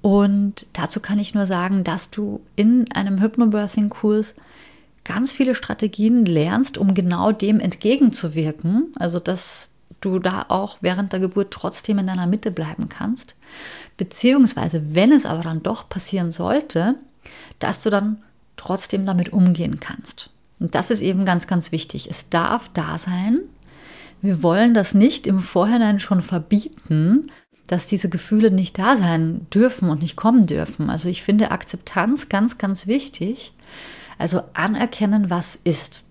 Und 0.00 0.66
dazu 0.72 0.98
kann 0.98 1.20
ich 1.20 1.34
nur 1.34 1.46
sagen, 1.46 1.84
dass 1.84 2.10
du 2.10 2.40
in 2.56 2.90
einem 2.92 3.20
Hypnobirthing-Kurs 3.20 4.34
ganz 5.04 5.32
viele 5.32 5.54
Strategien 5.54 6.24
lernst, 6.24 6.76
um 6.76 6.94
genau 6.94 7.30
dem 7.30 7.60
entgegenzuwirken. 7.60 8.92
Also, 8.96 9.20
dass 9.20 9.70
du 10.04 10.18
da 10.18 10.46
auch 10.48 10.78
während 10.80 11.12
der 11.12 11.20
Geburt 11.20 11.52
trotzdem 11.52 11.98
in 11.98 12.06
deiner 12.06 12.26
Mitte 12.26 12.50
bleiben 12.50 12.88
kannst. 12.88 13.34
Beziehungsweise, 13.96 14.94
wenn 14.94 15.12
es 15.12 15.26
aber 15.26 15.42
dann 15.42 15.62
doch 15.62 15.88
passieren 15.88 16.32
sollte, 16.32 16.96
dass 17.58 17.82
du 17.82 17.90
dann 17.90 18.22
trotzdem 18.56 19.06
damit 19.06 19.32
umgehen 19.32 19.80
kannst. 19.80 20.30
Und 20.58 20.74
das 20.74 20.90
ist 20.90 21.00
eben 21.00 21.24
ganz, 21.24 21.46
ganz 21.46 21.72
wichtig. 21.72 22.08
Es 22.10 22.28
darf 22.28 22.68
da 22.72 22.98
sein. 22.98 23.40
Wir 24.20 24.42
wollen 24.42 24.74
das 24.74 24.94
nicht 24.94 25.26
im 25.26 25.40
Vorhinein 25.40 25.98
schon 25.98 26.22
verbieten, 26.22 27.26
dass 27.66 27.86
diese 27.86 28.08
Gefühle 28.08 28.50
nicht 28.50 28.78
da 28.78 28.96
sein 28.96 29.46
dürfen 29.52 29.88
und 29.88 30.02
nicht 30.02 30.16
kommen 30.16 30.46
dürfen. 30.46 30.90
Also 30.90 31.08
ich 31.08 31.22
finde 31.22 31.50
Akzeptanz 31.50 32.28
ganz, 32.28 32.58
ganz 32.58 32.86
wichtig. 32.86 33.52
Also 34.18 34.42
anerkennen, 34.52 35.30
was 35.30 35.56
ist. 35.56 36.02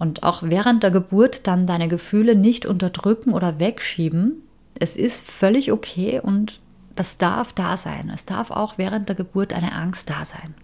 Und 0.00 0.22
auch 0.22 0.42
während 0.42 0.82
der 0.82 0.90
Geburt 0.90 1.46
dann 1.46 1.66
deine 1.66 1.86
Gefühle 1.86 2.34
nicht 2.34 2.64
unterdrücken 2.64 3.34
oder 3.34 3.60
wegschieben. 3.60 4.42
Es 4.74 4.96
ist 4.96 5.20
völlig 5.20 5.70
okay 5.70 6.20
und 6.20 6.58
das 6.96 7.18
darf 7.18 7.52
da 7.52 7.76
sein. 7.76 8.10
Es 8.12 8.24
darf 8.24 8.50
auch 8.50 8.78
während 8.78 9.08
der 9.10 9.16
Geburt 9.16 9.52
eine 9.52 9.72
Angst 9.72 10.08
da 10.08 10.24
sein. 10.24 10.54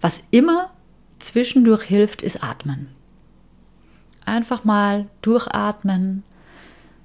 Was 0.00 0.24
immer 0.30 0.70
zwischendurch 1.18 1.82
hilft, 1.82 2.22
ist 2.22 2.42
Atmen. 2.42 2.88
Einfach 4.24 4.64
mal 4.64 5.06
durchatmen, 5.20 6.22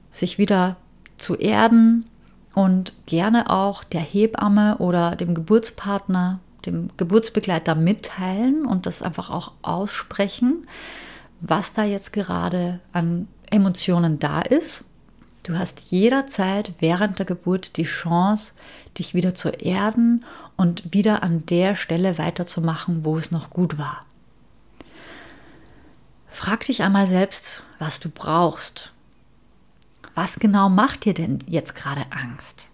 sich 0.10 0.38
wieder 0.38 0.78
zu 1.18 1.36
erden 1.36 2.06
und 2.54 2.94
gerne 3.08 3.50
auch 3.50 3.84
der 3.84 4.02
Hebamme 4.02 4.78
oder 4.78 5.18
dem 5.18 5.36
Geburtspartner, 5.36 6.40
dem 6.66 6.90
Geburtsbegleiter 6.98 7.76
mitteilen 7.76 8.66
und 8.66 8.86
das 8.86 9.02
einfach 9.02 9.30
auch 9.30 9.52
aussprechen, 9.62 10.68
was 11.40 11.74
da 11.74 11.84
jetzt 11.84 12.14
gerade 12.14 12.80
an 12.92 13.28
Emotionen 13.50 14.20
da 14.20 14.42
ist 14.42 14.84
Du 15.44 15.58
hast 15.60 15.92
jederzeit 15.92 16.74
während 16.80 17.20
der 17.20 17.26
Geburt 17.26 17.76
die 17.76 17.84
Chance, 17.84 18.54
dich 18.98 19.14
wieder 19.14 19.36
zu 19.36 19.50
erden 19.50 20.24
und 20.56 20.94
wieder 20.94 21.22
an 21.22 21.46
der 21.46 21.76
Stelle 21.76 22.18
weiterzumachen, 22.18 23.04
wo 23.04 23.18
es 23.18 23.30
noch 23.30 23.50
gut 23.50 23.78
war. 23.78 24.06
Frag 26.30 26.62
dich 26.62 26.82
einmal 26.82 27.08
selbst, 27.08 27.62
was 27.78 28.00
du 28.00 28.10
brauchst. 28.10 28.94
Was 30.16 30.40
genau 30.40 30.70
macht 30.70 31.04
dir 31.04 31.14
denn 31.14 31.40
jetzt 31.46 31.76
gerade 31.76 32.06
Angst? 32.12 32.70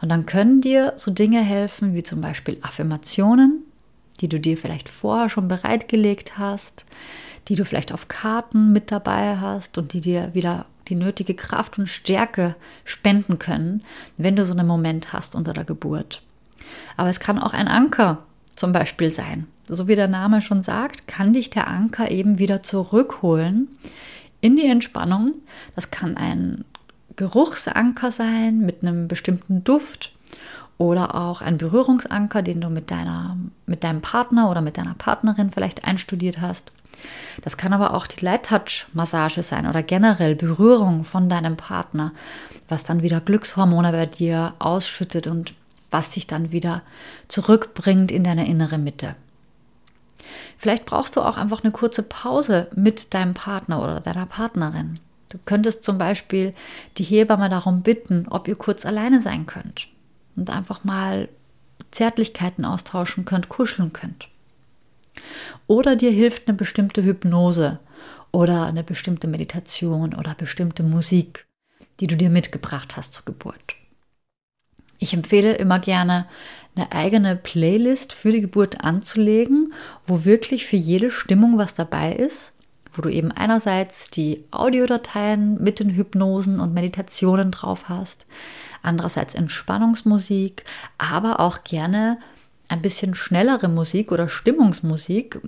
Und 0.00 0.08
dann 0.08 0.26
können 0.26 0.60
dir 0.60 0.92
so 0.96 1.10
Dinge 1.10 1.40
helfen 1.40 1.94
wie 1.94 2.02
zum 2.02 2.20
Beispiel 2.20 2.58
Affirmationen, 2.62 3.62
die 4.20 4.28
du 4.28 4.40
dir 4.40 4.56
vielleicht 4.56 4.88
vorher 4.88 5.28
schon 5.28 5.48
bereitgelegt 5.48 6.38
hast, 6.38 6.84
die 7.48 7.54
du 7.54 7.64
vielleicht 7.64 7.92
auf 7.92 8.08
Karten 8.08 8.72
mit 8.72 8.90
dabei 8.90 9.36
hast 9.36 9.78
und 9.78 9.92
die 9.92 10.00
dir 10.00 10.34
wieder 10.34 10.66
die 10.88 10.94
nötige 10.94 11.34
Kraft 11.34 11.78
und 11.78 11.86
Stärke 11.86 12.54
spenden 12.84 13.38
können, 13.38 13.82
wenn 14.16 14.36
du 14.36 14.46
so 14.46 14.52
einen 14.52 14.66
Moment 14.66 15.12
hast 15.12 15.34
unter 15.34 15.52
der 15.52 15.64
Geburt. 15.64 16.22
Aber 16.96 17.08
es 17.08 17.20
kann 17.20 17.38
auch 17.38 17.54
ein 17.54 17.68
Anker 17.68 18.22
zum 18.54 18.72
Beispiel 18.72 19.10
sein. 19.10 19.46
So 19.68 19.88
wie 19.88 19.96
der 19.96 20.08
Name 20.08 20.42
schon 20.42 20.62
sagt, 20.62 21.08
kann 21.08 21.32
dich 21.32 21.50
der 21.50 21.68
Anker 21.68 22.10
eben 22.10 22.38
wieder 22.38 22.62
zurückholen 22.62 23.68
in 24.40 24.56
die 24.56 24.66
Entspannung. 24.66 25.34
Das 25.74 25.90
kann 25.90 26.16
ein 26.16 26.64
Geruchsanker 27.16 28.10
sein 28.10 28.60
mit 28.60 28.82
einem 28.82 29.08
bestimmten 29.08 29.64
Duft 29.64 30.12
oder 30.78 31.14
auch 31.14 31.40
ein 31.40 31.56
Berührungsanker, 31.56 32.42
den 32.42 32.60
du 32.60 32.68
mit, 32.68 32.90
deiner, 32.90 33.36
mit 33.66 33.82
deinem 33.82 34.02
Partner 34.02 34.50
oder 34.50 34.60
mit 34.60 34.76
deiner 34.76 34.94
Partnerin 34.94 35.50
vielleicht 35.50 35.84
einstudiert 35.84 36.40
hast. 36.40 36.70
Das 37.42 37.56
kann 37.56 37.72
aber 37.72 37.94
auch 37.94 38.06
die 38.06 38.24
Light 38.24 38.46
Touch 38.46 38.86
Massage 38.92 39.42
sein 39.42 39.66
oder 39.66 39.82
generell 39.82 40.34
Berührung 40.34 41.04
von 41.04 41.28
deinem 41.28 41.56
Partner, 41.56 42.12
was 42.68 42.84
dann 42.84 43.02
wieder 43.02 43.20
Glückshormone 43.20 43.92
bei 43.92 44.06
dir 44.06 44.54
ausschüttet 44.58 45.26
und 45.26 45.54
was 45.90 46.10
dich 46.10 46.26
dann 46.26 46.52
wieder 46.52 46.82
zurückbringt 47.28 48.10
in 48.10 48.24
deine 48.24 48.46
innere 48.46 48.78
Mitte. 48.78 49.14
Vielleicht 50.58 50.86
brauchst 50.86 51.16
du 51.16 51.20
auch 51.20 51.36
einfach 51.36 51.62
eine 51.62 51.72
kurze 51.72 52.02
Pause 52.02 52.68
mit 52.74 53.14
deinem 53.14 53.34
Partner 53.34 53.82
oder 53.82 54.00
deiner 54.00 54.26
Partnerin. 54.26 54.98
Du 55.28 55.38
könntest 55.44 55.84
zum 55.84 55.98
Beispiel 55.98 56.54
die 56.98 57.04
Hebamme 57.04 57.48
darum 57.48 57.82
bitten, 57.82 58.26
ob 58.28 58.48
ihr 58.48 58.56
kurz 58.56 58.86
alleine 58.86 59.20
sein 59.20 59.46
könnt 59.46 59.88
und 60.36 60.50
einfach 60.50 60.84
mal 60.84 61.28
Zärtlichkeiten 61.90 62.64
austauschen 62.64 63.24
könnt, 63.24 63.48
kuscheln 63.48 63.92
könnt. 63.92 64.28
Oder 65.66 65.96
dir 65.96 66.10
hilft 66.10 66.46
eine 66.46 66.56
bestimmte 66.56 67.02
Hypnose 67.02 67.78
oder 68.32 68.66
eine 68.66 68.84
bestimmte 68.84 69.26
Meditation 69.26 70.14
oder 70.14 70.34
bestimmte 70.34 70.82
Musik, 70.82 71.46
die 72.00 72.06
du 72.06 72.16
dir 72.16 72.30
mitgebracht 72.30 72.96
hast 72.96 73.14
zur 73.14 73.24
Geburt. 73.24 73.76
Ich 74.98 75.12
empfehle 75.12 75.54
immer 75.54 75.78
gerne, 75.78 76.26
eine 76.74 76.92
eigene 76.92 77.36
Playlist 77.36 78.12
für 78.12 78.32
die 78.32 78.40
Geburt 78.40 78.82
anzulegen, 78.82 79.72
wo 80.06 80.24
wirklich 80.24 80.66
für 80.66 80.76
jede 80.76 81.10
Stimmung 81.10 81.58
was 81.58 81.74
dabei 81.74 82.12
ist, 82.12 82.52
wo 82.96 83.02
du 83.02 83.08
eben 83.08 83.32
einerseits 83.32 84.10
die 84.10 84.44
Audiodateien 84.50 85.62
mit 85.62 85.80
den 85.80 85.90
Hypnosen 85.90 86.60
und 86.60 86.74
Meditationen 86.74 87.50
drauf 87.50 87.88
hast, 87.88 88.26
andererseits 88.82 89.34
Entspannungsmusik, 89.34 90.64
aber 90.98 91.40
auch 91.40 91.64
gerne 91.64 92.18
ein 92.68 92.82
bisschen 92.82 93.14
schnellere 93.14 93.68
Musik 93.68 94.12
oder 94.12 94.28
Stimmungsmusik, 94.28 95.40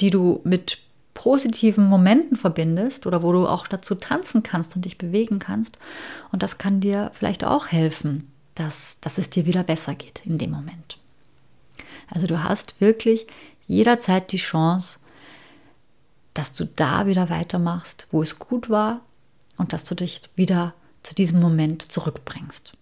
die 0.00 0.10
du 0.10 0.40
mit 0.44 0.78
positiven 1.14 1.86
Momenten 1.86 2.36
verbindest 2.36 3.06
oder 3.06 3.22
wo 3.22 3.32
du 3.32 3.46
auch 3.46 3.66
dazu 3.66 3.94
tanzen 3.94 4.42
kannst 4.42 4.74
und 4.76 4.84
dich 4.84 4.96
bewegen 4.96 5.38
kannst. 5.38 5.78
Und 6.30 6.42
das 6.42 6.58
kann 6.58 6.80
dir 6.80 7.10
vielleicht 7.12 7.44
auch 7.44 7.66
helfen, 7.66 8.30
dass, 8.54 8.98
dass 9.00 9.18
es 9.18 9.30
dir 9.30 9.46
wieder 9.46 9.62
besser 9.62 9.94
geht 9.94 10.22
in 10.24 10.38
dem 10.38 10.50
Moment. 10.50 10.98
Also 12.08 12.26
du 12.26 12.42
hast 12.42 12.80
wirklich 12.80 13.26
jederzeit 13.66 14.32
die 14.32 14.38
Chance, 14.38 14.98
dass 16.34 16.52
du 16.52 16.64
da 16.64 17.06
wieder 17.06 17.30
weitermachst, 17.30 18.06
wo 18.10 18.22
es 18.22 18.38
gut 18.38 18.70
war 18.70 19.00
und 19.56 19.72
dass 19.72 19.84
du 19.84 19.94
dich 19.94 20.22
wieder 20.34 20.74
zu 21.02 21.14
diesem 21.14 21.40
Moment 21.40 21.82
zurückbringst. 21.90 22.72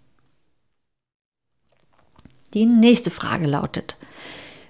Die 2.55 2.67
nächste 2.67 3.11
Frage 3.11 3.47
lautet, 3.47 3.97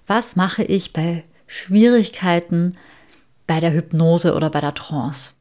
was 0.06 0.36
mache 0.36 0.62
ich 0.62 0.92
bei 0.92 1.24
Schwierigkeiten 1.46 2.76
bei 3.46 3.60
der 3.60 3.72
Hypnose 3.72 4.34
oder 4.34 4.50
bei 4.50 4.60
der 4.60 4.74
Trance? 4.74 5.32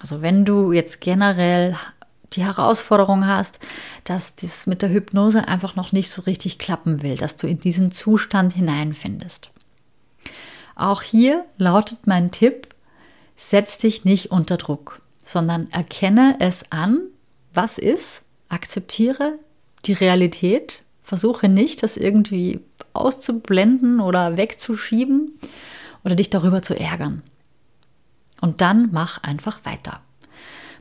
Also 0.00 0.22
wenn 0.22 0.44
du 0.44 0.72
jetzt 0.72 1.00
generell 1.00 1.76
die 2.34 2.44
Herausforderung 2.44 3.26
hast, 3.26 3.60
dass 4.04 4.34
das 4.36 4.66
mit 4.66 4.82
der 4.82 4.90
Hypnose 4.90 5.46
einfach 5.46 5.76
noch 5.76 5.92
nicht 5.92 6.10
so 6.10 6.22
richtig 6.22 6.58
klappen 6.58 7.02
will, 7.02 7.16
dass 7.16 7.36
du 7.36 7.46
in 7.46 7.58
diesen 7.58 7.92
Zustand 7.92 8.54
hineinfindest. 8.54 9.51
Auch 10.82 11.02
hier 11.02 11.44
lautet 11.58 12.08
mein 12.08 12.32
Tipp, 12.32 12.66
setz 13.36 13.78
dich 13.78 14.04
nicht 14.04 14.32
unter 14.32 14.56
Druck, 14.56 15.00
sondern 15.22 15.70
erkenne 15.70 16.38
es 16.40 16.72
an, 16.72 17.02
was 17.54 17.78
ist, 17.78 18.22
akzeptiere 18.48 19.38
die 19.84 19.92
Realität, 19.92 20.82
versuche 21.04 21.48
nicht, 21.48 21.84
das 21.84 21.96
irgendwie 21.96 22.58
auszublenden 22.94 24.00
oder 24.00 24.36
wegzuschieben 24.36 25.38
oder 26.02 26.16
dich 26.16 26.30
darüber 26.30 26.62
zu 26.62 26.76
ärgern. 26.76 27.22
Und 28.40 28.60
dann 28.60 28.88
mach 28.90 29.22
einfach 29.22 29.64
weiter. 29.64 30.00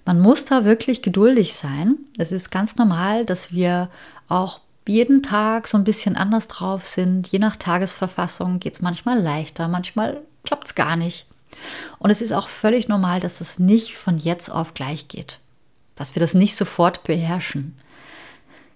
Man 0.03 0.19
muss 0.19 0.45
da 0.45 0.65
wirklich 0.65 1.03
geduldig 1.03 1.53
sein. 1.53 1.99
Es 2.17 2.31
ist 2.31 2.49
ganz 2.49 2.75
normal, 2.75 3.23
dass 3.23 3.53
wir 3.53 3.91
auch 4.27 4.61
jeden 4.87 5.23
Tag 5.23 5.67
so 5.67 5.77
ein 5.77 5.83
bisschen 5.83 6.15
anders 6.15 6.47
drauf 6.47 6.87
sind. 6.87 7.27
Je 7.29 7.39
nach 7.39 7.55
Tagesverfassung 7.55 8.59
geht 8.59 8.75
es 8.75 8.81
manchmal 8.81 9.19
leichter, 9.19 9.67
manchmal 9.67 10.21
klappt 10.43 10.67
es 10.67 10.75
gar 10.75 10.95
nicht. 10.95 11.25
Und 11.99 12.09
es 12.09 12.21
ist 12.21 12.31
auch 12.31 12.47
völlig 12.47 12.87
normal, 12.87 13.19
dass 13.19 13.37
das 13.39 13.59
nicht 13.59 13.95
von 13.95 14.17
jetzt 14.17 14.49
auf 14.49 14.73
gleich 14.73 15.07
geht, 15.07 15.39
dass 15.95 16.15
wir 16.15 16.19
das 16.19 16.33
nicht 16.33 16.55
sofort 16.55 17.03
beherrschen. 17.03 17.77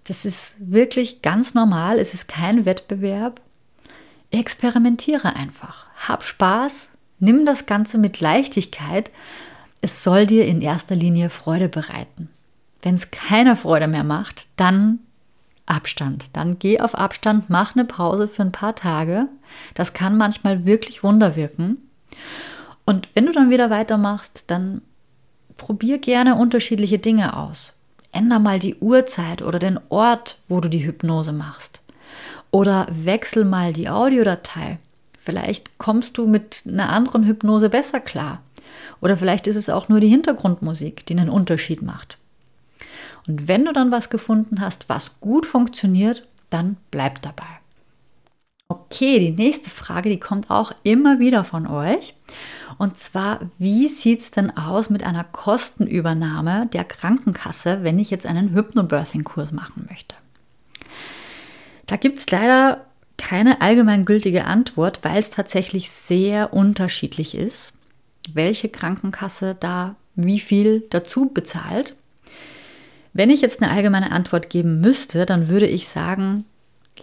Das 0.03 0.25
ist 0.25 0.55
wirklich 0.59 1.21
ganz 1.21 1.53
normal, 1.53 1.97
es 1.97 2.13
ist 2.13 2.27
kein 2.27 2.65
Wettbewerb. 2.65 3.41
Experimentiere 4.29 5.35
einfach, 5.35 5.87
hab 6.07 6.23
Spaß, 6.23 6.89
nimm 7.19 7.45
das 7.45 7.65
Ganze 7.65 7.97
mit 7.97 8.19
Leichtigkeit 8.19 9.09
es 9.85 10.03
soll 10.03 10.25
dir 10.25 10.47
in 10.47 10.63
erster 10.63 10.95
Linie 10.95 11.29
Freude 11.29 11.69
bereiten. 11.69 12.29
Wenn 12.81 12.95
es 12.95 13.11
keine 13.11 13.55
Freude 13.55 13.87
mehr 13.87 14.03
macht, 14.03 14.47
dann 14.55 14.97
Abstand. 15.65 16.25
Dann 16.33 16.59
geh 16.59 16.79
auf 16.79 16.95
Abstand, 16.95 17.49
mach 17.49 17.75
eine 17.75 17.85
Pause 17.85 18.27
für 18.27 18.43
ein 18.43 18.51
paar 18.51 18.75
Tage. 18.75 19.27
Das 19.73 19.93
kann 19.93 20.17
manchmal 20.17 20.65
wirklich 20.65 21.03
Wunder 21.03 21.35
wirken. 21.35 21.77
Und 22.85 23.09
wenn 23.13 23.25
du 23.25 23.31
dann 23.31 23.49
wieder 23.49 23.69
weitermachst, 23.69 24.45
dann 24.47 24.81
probier 25.57 25.97
gerne 25.97 26.35
unterschiedliche 26.35 26.99
Dinge 26.99 27.35
aus. 27.35 27.73
Änder 28.11 28.39
mal 28.39 28.59
die 28.59 28.75
Uhrzeit 28.75 29.41
oder 29.41 29.59
den 29.59 29.79
Ort, 29.89 30.39
wo 30.47 30.61
du 30.61 30.69
die 30.69 30.85
Hypnose 30.85 31.33
machst. 31.33 31.81
Oder 32.51 32.87
wechsel 32.91 33.43
mal 33.43 33.73
die 33.73 33.89
Audiodatei. 33.89 34.77
Vielleicht 35.17 35.77
kommst 35.79 36.17
du 36.17 36.27
mit 36.27 36.63
einer 36.67 36.89
anderen 36.89 37.25
Hypnose 37.25 37.69
besser 37.69 37.99
klar. 37.99 38.43
Oder 39.01 39.17
vielleicht 39.17 39.47
ist 39.47 39.55
es 39.55 39.69
auch 39.69 39.89
nur 39.89 39.99
die 39.99 40.07
Hintergrundmusik, 40.07 41.05
die 41.05 41.17
einen 41.17 41.29
Unterschied 41.29 41.81
macht. 41.81 42.17
Und 43.27 43.47
wenn 43.47 43.65
du 43.65 43.73
dann 43.73 43.91
was 43.91 44.09
gefunden 44.09 44.61
hast, 44.61 44.89
was 44.89 45.19
gut 45.19 45.45
funktioniert, 45.45 46.27
dann 46.49 46.77
bleib 46.91 47.21
dabei. 47.21 47.47
Okay, 48.67 49.19
die 49.19 49.31
nächste 49.31 49.69
Frage, 49.69 50.09
die 50.09 50.19
kommt 50.19 50.49
auch 50.49 50.71
immer 50.83 51.19
wieder 51.19 51.43
von 51.43 51.67
euch. 51.67 52.15
Und 52.77 52.97
zwar, 52.97 53.39
wie 53.57 53.87
sieht 53.87 54.21
es 54.21 54.31
denn 54.31 54.55
aus 54.55 54.89
mit 54.89 55.03
einer 55.03 55.23
Kostenübernahme 55.23 56.67
der 56.73 56.83
Krankenkasse, 56.83 57.83
wenn 57.83 57.99
ich 57.99 58.09
jetzt 58.09 58.25
einen 58.25 58.53
Hypnobirthing-Kurs 58.53 59.51
machen 59.51 59.85
möchte? 59.87 60.15
Da 61.85 61.97
gibt 61.97 62.17
es 62.17 62.29
leider 62.31 62.85
keine 63.17 63.61
allgemeingültige 63.61 64.45
Antwort, 64.45 64.99
weil 65.03 65.19
es 65.19 65.29
tatsächlich 65.29 65.91
sehr 65.91 66.53
unterschiedlich 66.53 67.35
ist 67.35 67.75
welche 68.33 68.69
Krankenkasse 68.69 69.55
da 69.59 69.95
wie 70.15 70.39
viel 70.39 70.85
dazu 70.89 71.29
bezahlt. 71.29 71.95
Wenn 73.15 73.29
ich 73.29 73.39
jetzt 73.39 73.61
eine 73.61 73.71
allgemeine 73.71 74.11
Antwort 74.11 74.49
geben 74.49 74.81
müsste, 74.81 75.25
dann 75.25 75.47
würde 75.47 75.67
ich 75.67 75.87
sagen, 75.87 76.43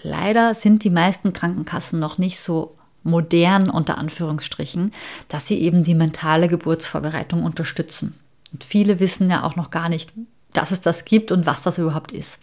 leider 0.03 0.53
sind 0.55 0.85
die 0.85 0.91
meisten 0.91 1.33
Krankenkassen 1.33 1.99
noch 1.99 2.19
nicht 2.19 2.39
so 2.39 2.77
modern 3.03 3.71
unter 3.71 3.97
Anführungsstrichen, 3.97 4.93
dass 5.29 5.47
sie 5.47 5.59
eben 5.59 5.85
die 5.85 5.95
mentale 5.95 6.49
Geburtsvorbereitung 6.49 7.43
unterstützen. 7.45 8.15
Und 8.53 8.63
viele 8.63 9.01
wissen 9.01 9.31
ja 9.31 9.43
auch 9.43 9.57
noch 9.57 9.71
gar 9.71 9.89
nicht, 9.89 10.13
dass 10.53 10.71
es 10.71 10.83
das 10.83 11.07
gibt 11.07 11.33
und 11.33 11.47
was 11.47 11.63
das 11.63 11.79
überhaupt 11.79 12.13
ist. 12.13 12.41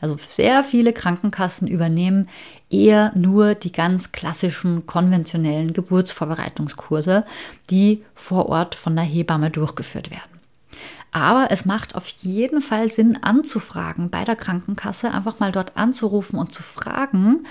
Also 0.00 0.16
sehr 0.24 0.62
viele 0.62 0.92
Krankenkassen 0.92 1.66
übernehmen 1.66 2.28
eher 2.70 3.10
nur 3.16 3.56
die 3.56 3.72
ganz 3.72 4.12
klassischen 4.12 4.86
konventionellen 4.86 5.72
Geburtsvorbereitungskurse, 5.72 7.24
die 7.68 8.04
vor 8.14 8.46
Ort 8.48 8.76
von 8.76 8.94
der 8.94 9.04
Hebamme 9.04 9.50
durchgeführt 9.50 10.12
werden. 10.12 10.31
Aber 11.12 11.48
es 11.50 11.66
macht 11.66 11.94
auf 11.94 12.08
jeden 12.08 12.62
Fall 12.62 12.88
Sinn 12.88 13.22
anzufragen 13.22 14.08
bei 14.08 14.24
der 14.24 14.34
Krankenkasse, 14.34 15.12
einfach 15.12 15.38
mal 15.40 15.52
dort 15.52 15.76
anzurufen 15.76 16.38
und 16.38 16.54
zu 16.54 16.62
fragen, 16.62 17.46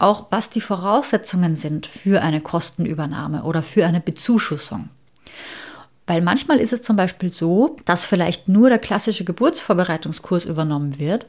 auch 0.00 0.26
was 0.30 0.50
die 0.50 0.60
Voraussetzungen 0.60 1.54
sind 1.54 1.86
für 1.86 2.22
eine 2.22 2.40
Kostenübernahme 2.40 3.44
oder 3.44 3.62
für 3.62 3.86
eine 3.86 4.00
Bezuschussung. 4.00 4.88
Weil 6.06 6.20
manchmal 6.20 6.58
ist 6.58 6.72
es 6.72 6.82
zum 6.82 6.96
Beispiel 6.96 7.30
so, 7.30 7.76
dass 7.86 8.04
vielleicht 8.04 8.48
nur 8.48 8.68
der 8.68 8.78
klassische 8.78 9.24
Geburtsvorbereitungskurs 9.24 10.44
übernommen 10.44 10.98
wird, 10.98 11.26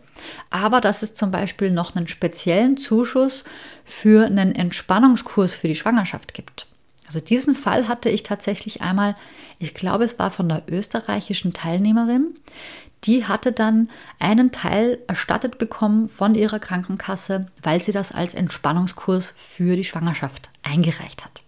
aber 0.49 0.81
dass 0.81 1.03
es 1.03 1.13
zum 1.13 1.31
Beispiel 1.31 1.71
noch 1.71 1.95
einen 1.95 2.07
speziellen 2.07 2.75
Zuschuss 2.75 3.45
für 3.85 4.25
einen 4.25 4.53
Entspannungskurs 4.53 5.53
für 5.53 5.67
die 5.67 5.75
Schwangerschaft 5.75 6.33
gibt. 6.33 6.67
Also 7.07 7.19
diesen 7.19 7.53
Fall 7.53 7.87
hatte 7.87 8.09
ich 8.09 8.23
tatsächlich 8.23 8.81
einmal, 8.81 9.15
ich 9.59 9.73
glaube 9.73 10.03
es 10.03 10.17
war 10.17 10.31
von 10.31 10.49
der 10.49 10.63
österreichischen 10.67 11.53
Teilnehmerin, 11.53 12.35
die 13.03 13.25
hatte 13.25 13.51
dann 13.51 13.89
einen 14.19 14.51
Teil 14.51 14.99
erstattet 15.07 15.57
bekommen 15.57 16.07
von 16.07 16.33
ihrer 16.33 16.59
Krankenkasse, 16.59 17.47
weil 17.61 17.81
sie 17.83 17.91
das 17.91 18.11
als 18.11 18.33
Entspannungskurs 18.33 19.33
für 19.37 19.75
die 19.75 19.83
Schwangerschaft 19.83 20.49
eingereicht 20.63 21.23
hat. 21.23 21.41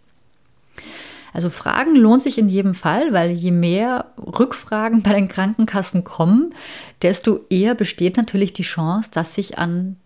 Also 1.33 1.49
Fragen 1.49 1.95
lohnt 1.95 2.21
sich 2.21 2.37
in 2.37 2.49
jedem 2.49 2.73
Fall, 2.73 3.13
weil 3.13 3.31
je 3.31 3.51
mehr 3.51 4.13
Rückfragen 4.17 5.01
bei 5.03 5.13
den 5.13 5.27
Krankenkassen 5.27 6.03
kommen, 6.03 6.53
desto 7.01 7.41
eher 7.49 7.75
besteht 7.75 8.17
natürlich 8.17 8.53
die 8.53 8.63
Chance, 8.63 9.09
dass 9.13 9.35
sich 9.35 9.57
an 9.57 9.97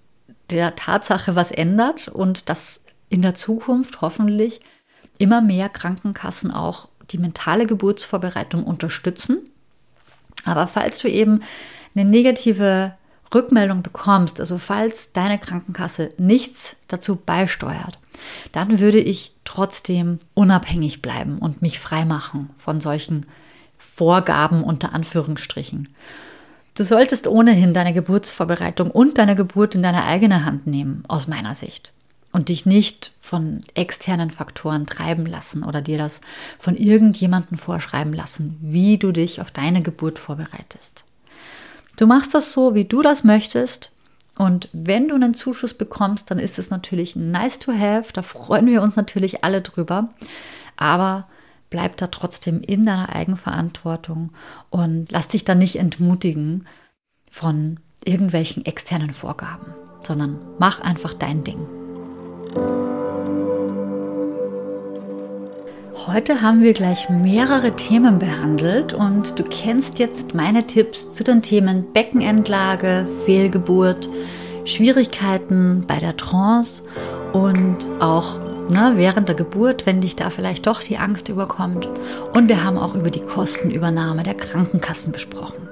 der 0.49 0.75
Tatsache 0.75 1.35
was 1.35 1.51
ändert 1.51 2.07
und 2.07 2.49
dass 2.49 2.81
in 3.09 3.21
der 3.21 3.35
Zukunft 3.35 4.01
hoffentlich 4.01 4.61
immer 5.21 5.41
mehr 5.41 5.69
Krankenkassen 5.69 6.51
auch 6.51 6.88
die 7.12 7.19
mentale 7.19 7.67
Geburtsvorbereitung 7.67 8.63
unterstützen. 8.63 9.38
Aber 10.45 10.65
falls 10.65 10.97
du 10.97 11.07
eben 11.07 11.41
eine 11.95 12.10
negative 12.10 12.93
Rückmeldung 13.34 13.84
bekommst, 13.84 14.39
also 14.39 14.57
falls 14.57 15.13
deine 15.13 15.38
Krankenkasse 15.38 16.10
nichts 16.17 16.75
dazu 16.88 17.15
beisteuert, 17.15 17.99
dann 18.51 18.79
würde 18.79 18.99
ich 18.99 19.34
trotzdem 19.45 20.19
unabhängig 20.34 21.01
bleiben 21.01 21.38
und 21.38 21.62
mich 21.62 21.79
freimachen 21.79 22.49
von 22.57 22.81
solchen 22.81 23.27
Vorgaben 23.77 24.63
unter 24.63 24.93
Anführungsstrichen. 24.93 25.89
Du 26.75 26.84
solltest 26.84 27.27
ohnehin 27.27 27.73
deine 27.73 27.93
Geburtsvorbereitung 27.93 28.89
und 28.89 29.17
deine 29.17 29.36
Geburt 29.36 29.75
in 29.75 29.84
deine 29.84 30.05
eigene 30.05 30.45
Hand 30.45 30.65
nehmen, 30.65 31.03
aus 31.07 31.27
meiner 31.27 31.53
Sicht. 31.53 31.91
Und 32.32 32.48
dich 32.48 32.65
nicht 32.65 33.12
von 33.20 33.63
externen 33.74 34.32
Faktoren 34.32 34.86
treiben 34.86 35.26
lassen 35.26 35.63
oder 35.63 35.82
dir 35.82 35.98
das 35.98 36.22
von 36.58 36.78
irgendjemandem 36.78 37.58
vorschreiben 37.58 38.13
lassen, 38.13 38.58
wie 38.62 38.98
du 38.98 39.12
dich 39.12 39.41
auf 39.41 39.52
deine 39.52 39.82
Geburt 39.82 40.17
vorbereitest. 40.17 41.04
Du 41.98 42.08
machst 42.08 42.34
das 42.34 42.54
so, 42.54 42.74
wie 42.74 42.86
du 42.86 43.02
das 43.02 43.24
möchtest. 43.24 43.91
Und 44.38 44.70
wenn 44.72 45.10
du 45.10 45.15
einen 45.15 45.34
Zuschuss 45.34 45.74
bekommst, 45.74 46.32
dann 46.32 46.39
ist 46.39 46.58
es 46.58 46.70
natürlich 46.70 47.15
nice 47.15 47.60
to 47.60 47.74
have. 47.74 48.13
Da 48.13 48.22
freuen 48.22 48.65
wir 48.67 48.82
uns 48.82 48.96
natürlich 48.96 49.44
alle 49.44 49.62
drüber. 49.62 50.10
Aber 50.78 51.28
bleib 51.70 51.98
da 51.98 52.08
trotzdem 52.08 52.62
in 52.62 52.86
deiner 52.86 53.10
Eigenverantwortung 53.10 54.32
und 54.70 55.12
lass 55.12 55.28
dich 55.28 55.44
da 55.44 55.56
nicht 55.56 55.78
entmutigen 55.78 56.67
von 57.30 57.80
irgendwelchen 58.04 58.65
externen 58.65 59.13
Vorgaben, 59.13 59.74
sondern 60.02 60.39
mach 60.60 60.82
einfach 60.82 61.13
dein 61.13 61.44
Ding. 61.44 61.81
Heute 66.07 66.41
haben 66.41 66.61
wir 66.61 66.73
gleich 66.73 67.09
mehrere 67.09 67.75
Themen 67.75 68.19
behandelt 68.19 68.93
und 68.93 69.39
du 69.39 69.43
kennst 69.43 69.99
jetzt 69.99 70.33
meine 70.33 70.65
Tipps 70.65 71.11
zu 71.11 71.23
den 71.23 71.41
Themen 71.41 71.93
Beckenendlage, 71.93 73.07
Fehlgeburt, 73.25 74.09
Schwierigkeiten 74.65 75.85
bei 75.87 75.99
der 75.99 76.17
Trance 76.17 76.83
und 77.33 77.87
auch 77.99 78.39
ne, 78.69 78.93
während 78.95 79.29
der 79.29 79.35
Geburt, 79.35 79.85
wenn 79.85 80.01
dich 80.01 80.15
da 80.15 80.29
vielleicht 80.29 80.67
doch 80.67 80.81
die 80.81 80.97
Angst 80.97 81.29
überkommt. 81.29 81.87
Und 82.33 82.49
wir 82.49 82.63
haben 82.63 82.77
auch 82.77 82.95
über 82.95 83.11
die 83.11 83.21
Kostenübernahme 83.21 84.23
der 84.23 84.35
Krankenkassen 84.35 85.11
besprochen. 85.11 85.70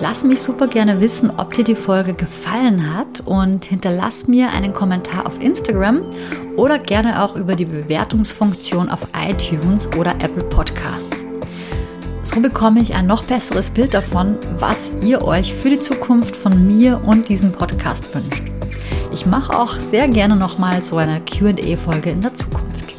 Lass 0.00 0.22
mich 0.22 0.40
super 0.40 0.68
gerne 0.68 1.00
wissen, 1.00 1.28
ob 1.38 1.54
dir 1.54 1.64
die 1.64 1.74
Folge 1.74 2.14
gefallen 2.14 2.94
hat 2.94 3.20
und 3.26 3.64
hinterlass 3.64 4.28
mir 4.28 4.50
einen 4.50 4.72
Kommentar 4.72 5.26
auf 5.26 5.42
Instagram 5.42 6.02
oder 6.56 6.78
gerne 6.78 7.24
auch 7.24 7.34
über 7.34 7.56
die 7.56 7.64
Bewertungsfunktion 7.64 8.90
auf 8.90 9.00
iTunes 9.12 9.88
oder 9.98 10.12
Apple 10.20 10.44
Podcasts. 10.44 11.24
So 12.22 12.40
bekomme 12.40 12.80
ich 12.80 12.94
ein 12.94 13.06
noch 13.06 13.24
besseres 13.24 13.70
Bild 13.70 13.92
davon, 13.92 14.36
was 14.60 14.90
ihr 15.04 15.22
euch 15.22 15.52
für 15.52 15.70
die 15.70 15.80
Zukunft 15.80 16.36
von 16.36 16.64
mir 16.64 17.02
und 17.04 17.28
diesem 17.28 17.50
Podcast 17.50 18.14
wünscht. 18.14 18.44
Ich 19.12 19.26
mache 19.26 19.58
auch 19.58 19.72
sehr 19.72 20.06
gerne 20.06 20.36
nochmal 20.36 20.80
so 20.80 20.96
eine 20.96 21.20
QA-Folge 21.22 22.10
in 22.10 22.20
der 22.20 22.34
Zukunft. 22.34 22.94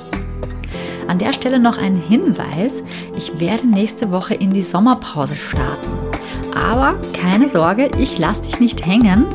An 1.08 1.18
der 1.18 1.32
Stelle 1.32 1.60
noch 1.60 1.78
ein 1.78 1.96
Hinweis. 1.96 2.84
Ich 3.16 3.40
werde 3.40 3.68
nächste 3.68 4.12
Woche 4.12 4.34
in 4.34 4.52
die 4.52 4.62
Sommerpause 4.62 5.38
starten. 5.38 6.09
Aber 6.56 7.00
keine 7.14 7.50
Sorge, 7.50 7.90
ich 7.98 8.18
lasse 8.18 8.44
dich 8.44 8.60
nicht 8.60 8.86
hängen. 8.86 9.26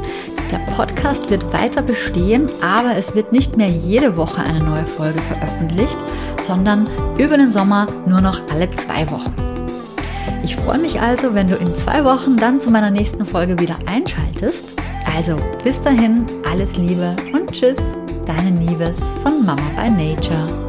Der 0.51 0.59
Podcast 0.75 1.31
wird 1.31 1.53
weiter 1.53 1.83
bestehen, 1.83 2.47
aber 2.63 2.97
es 2.97 3.15
wird 3.15 3.33
nicht 3.33 3.57
mehr 3.57 3.69
jede 3.69 4.17
Woche 4.17 4.43
eine 4.43 4.63
neue 4.63 4.87
Folge 4.87 5.21
veröffentlicht, 5.21 5.99
sondern 6.43 6.89
über 7.19 7.37
den 7.37 7.51
Sommer 7.51 7.87
nur 8.07 8.21
noch 8.21 8.41
alle 8.53 8.71
zwei 8.71 9.11
Wochen. 9.11 9.35
Ich 10.45 10.57
freue 10.57 10.79
mich 10.79 11.01
also, 11.01 11.35
wenn 11.35 11.47
du 11.47 11.57
in 11.57 11.75
zwei 11.75 12.05
Wochen 12.05 12.37
dann 12.37 12.61
zu 12.61 12.71
meiner 12.71 12.91
nächsten 12.91 13.25
Folge 13.25 13.59
wieder 13.59 13.77
einschaltest. 13.87 14.75
Also 15.17 15.37
bis 15.63 15.81
dahin, 15.81 16.27
alles 16.51 16.77
Liebe 16.77 17.17
und 17.33 17.51
Tschüss, 17.51 17.79
deine 18.27 18.51
Nieves 18.51 19.01
von 19.23 19.45
Mama 19.45 19.63
by 19.77 19.91
Nature. 19.91 20.64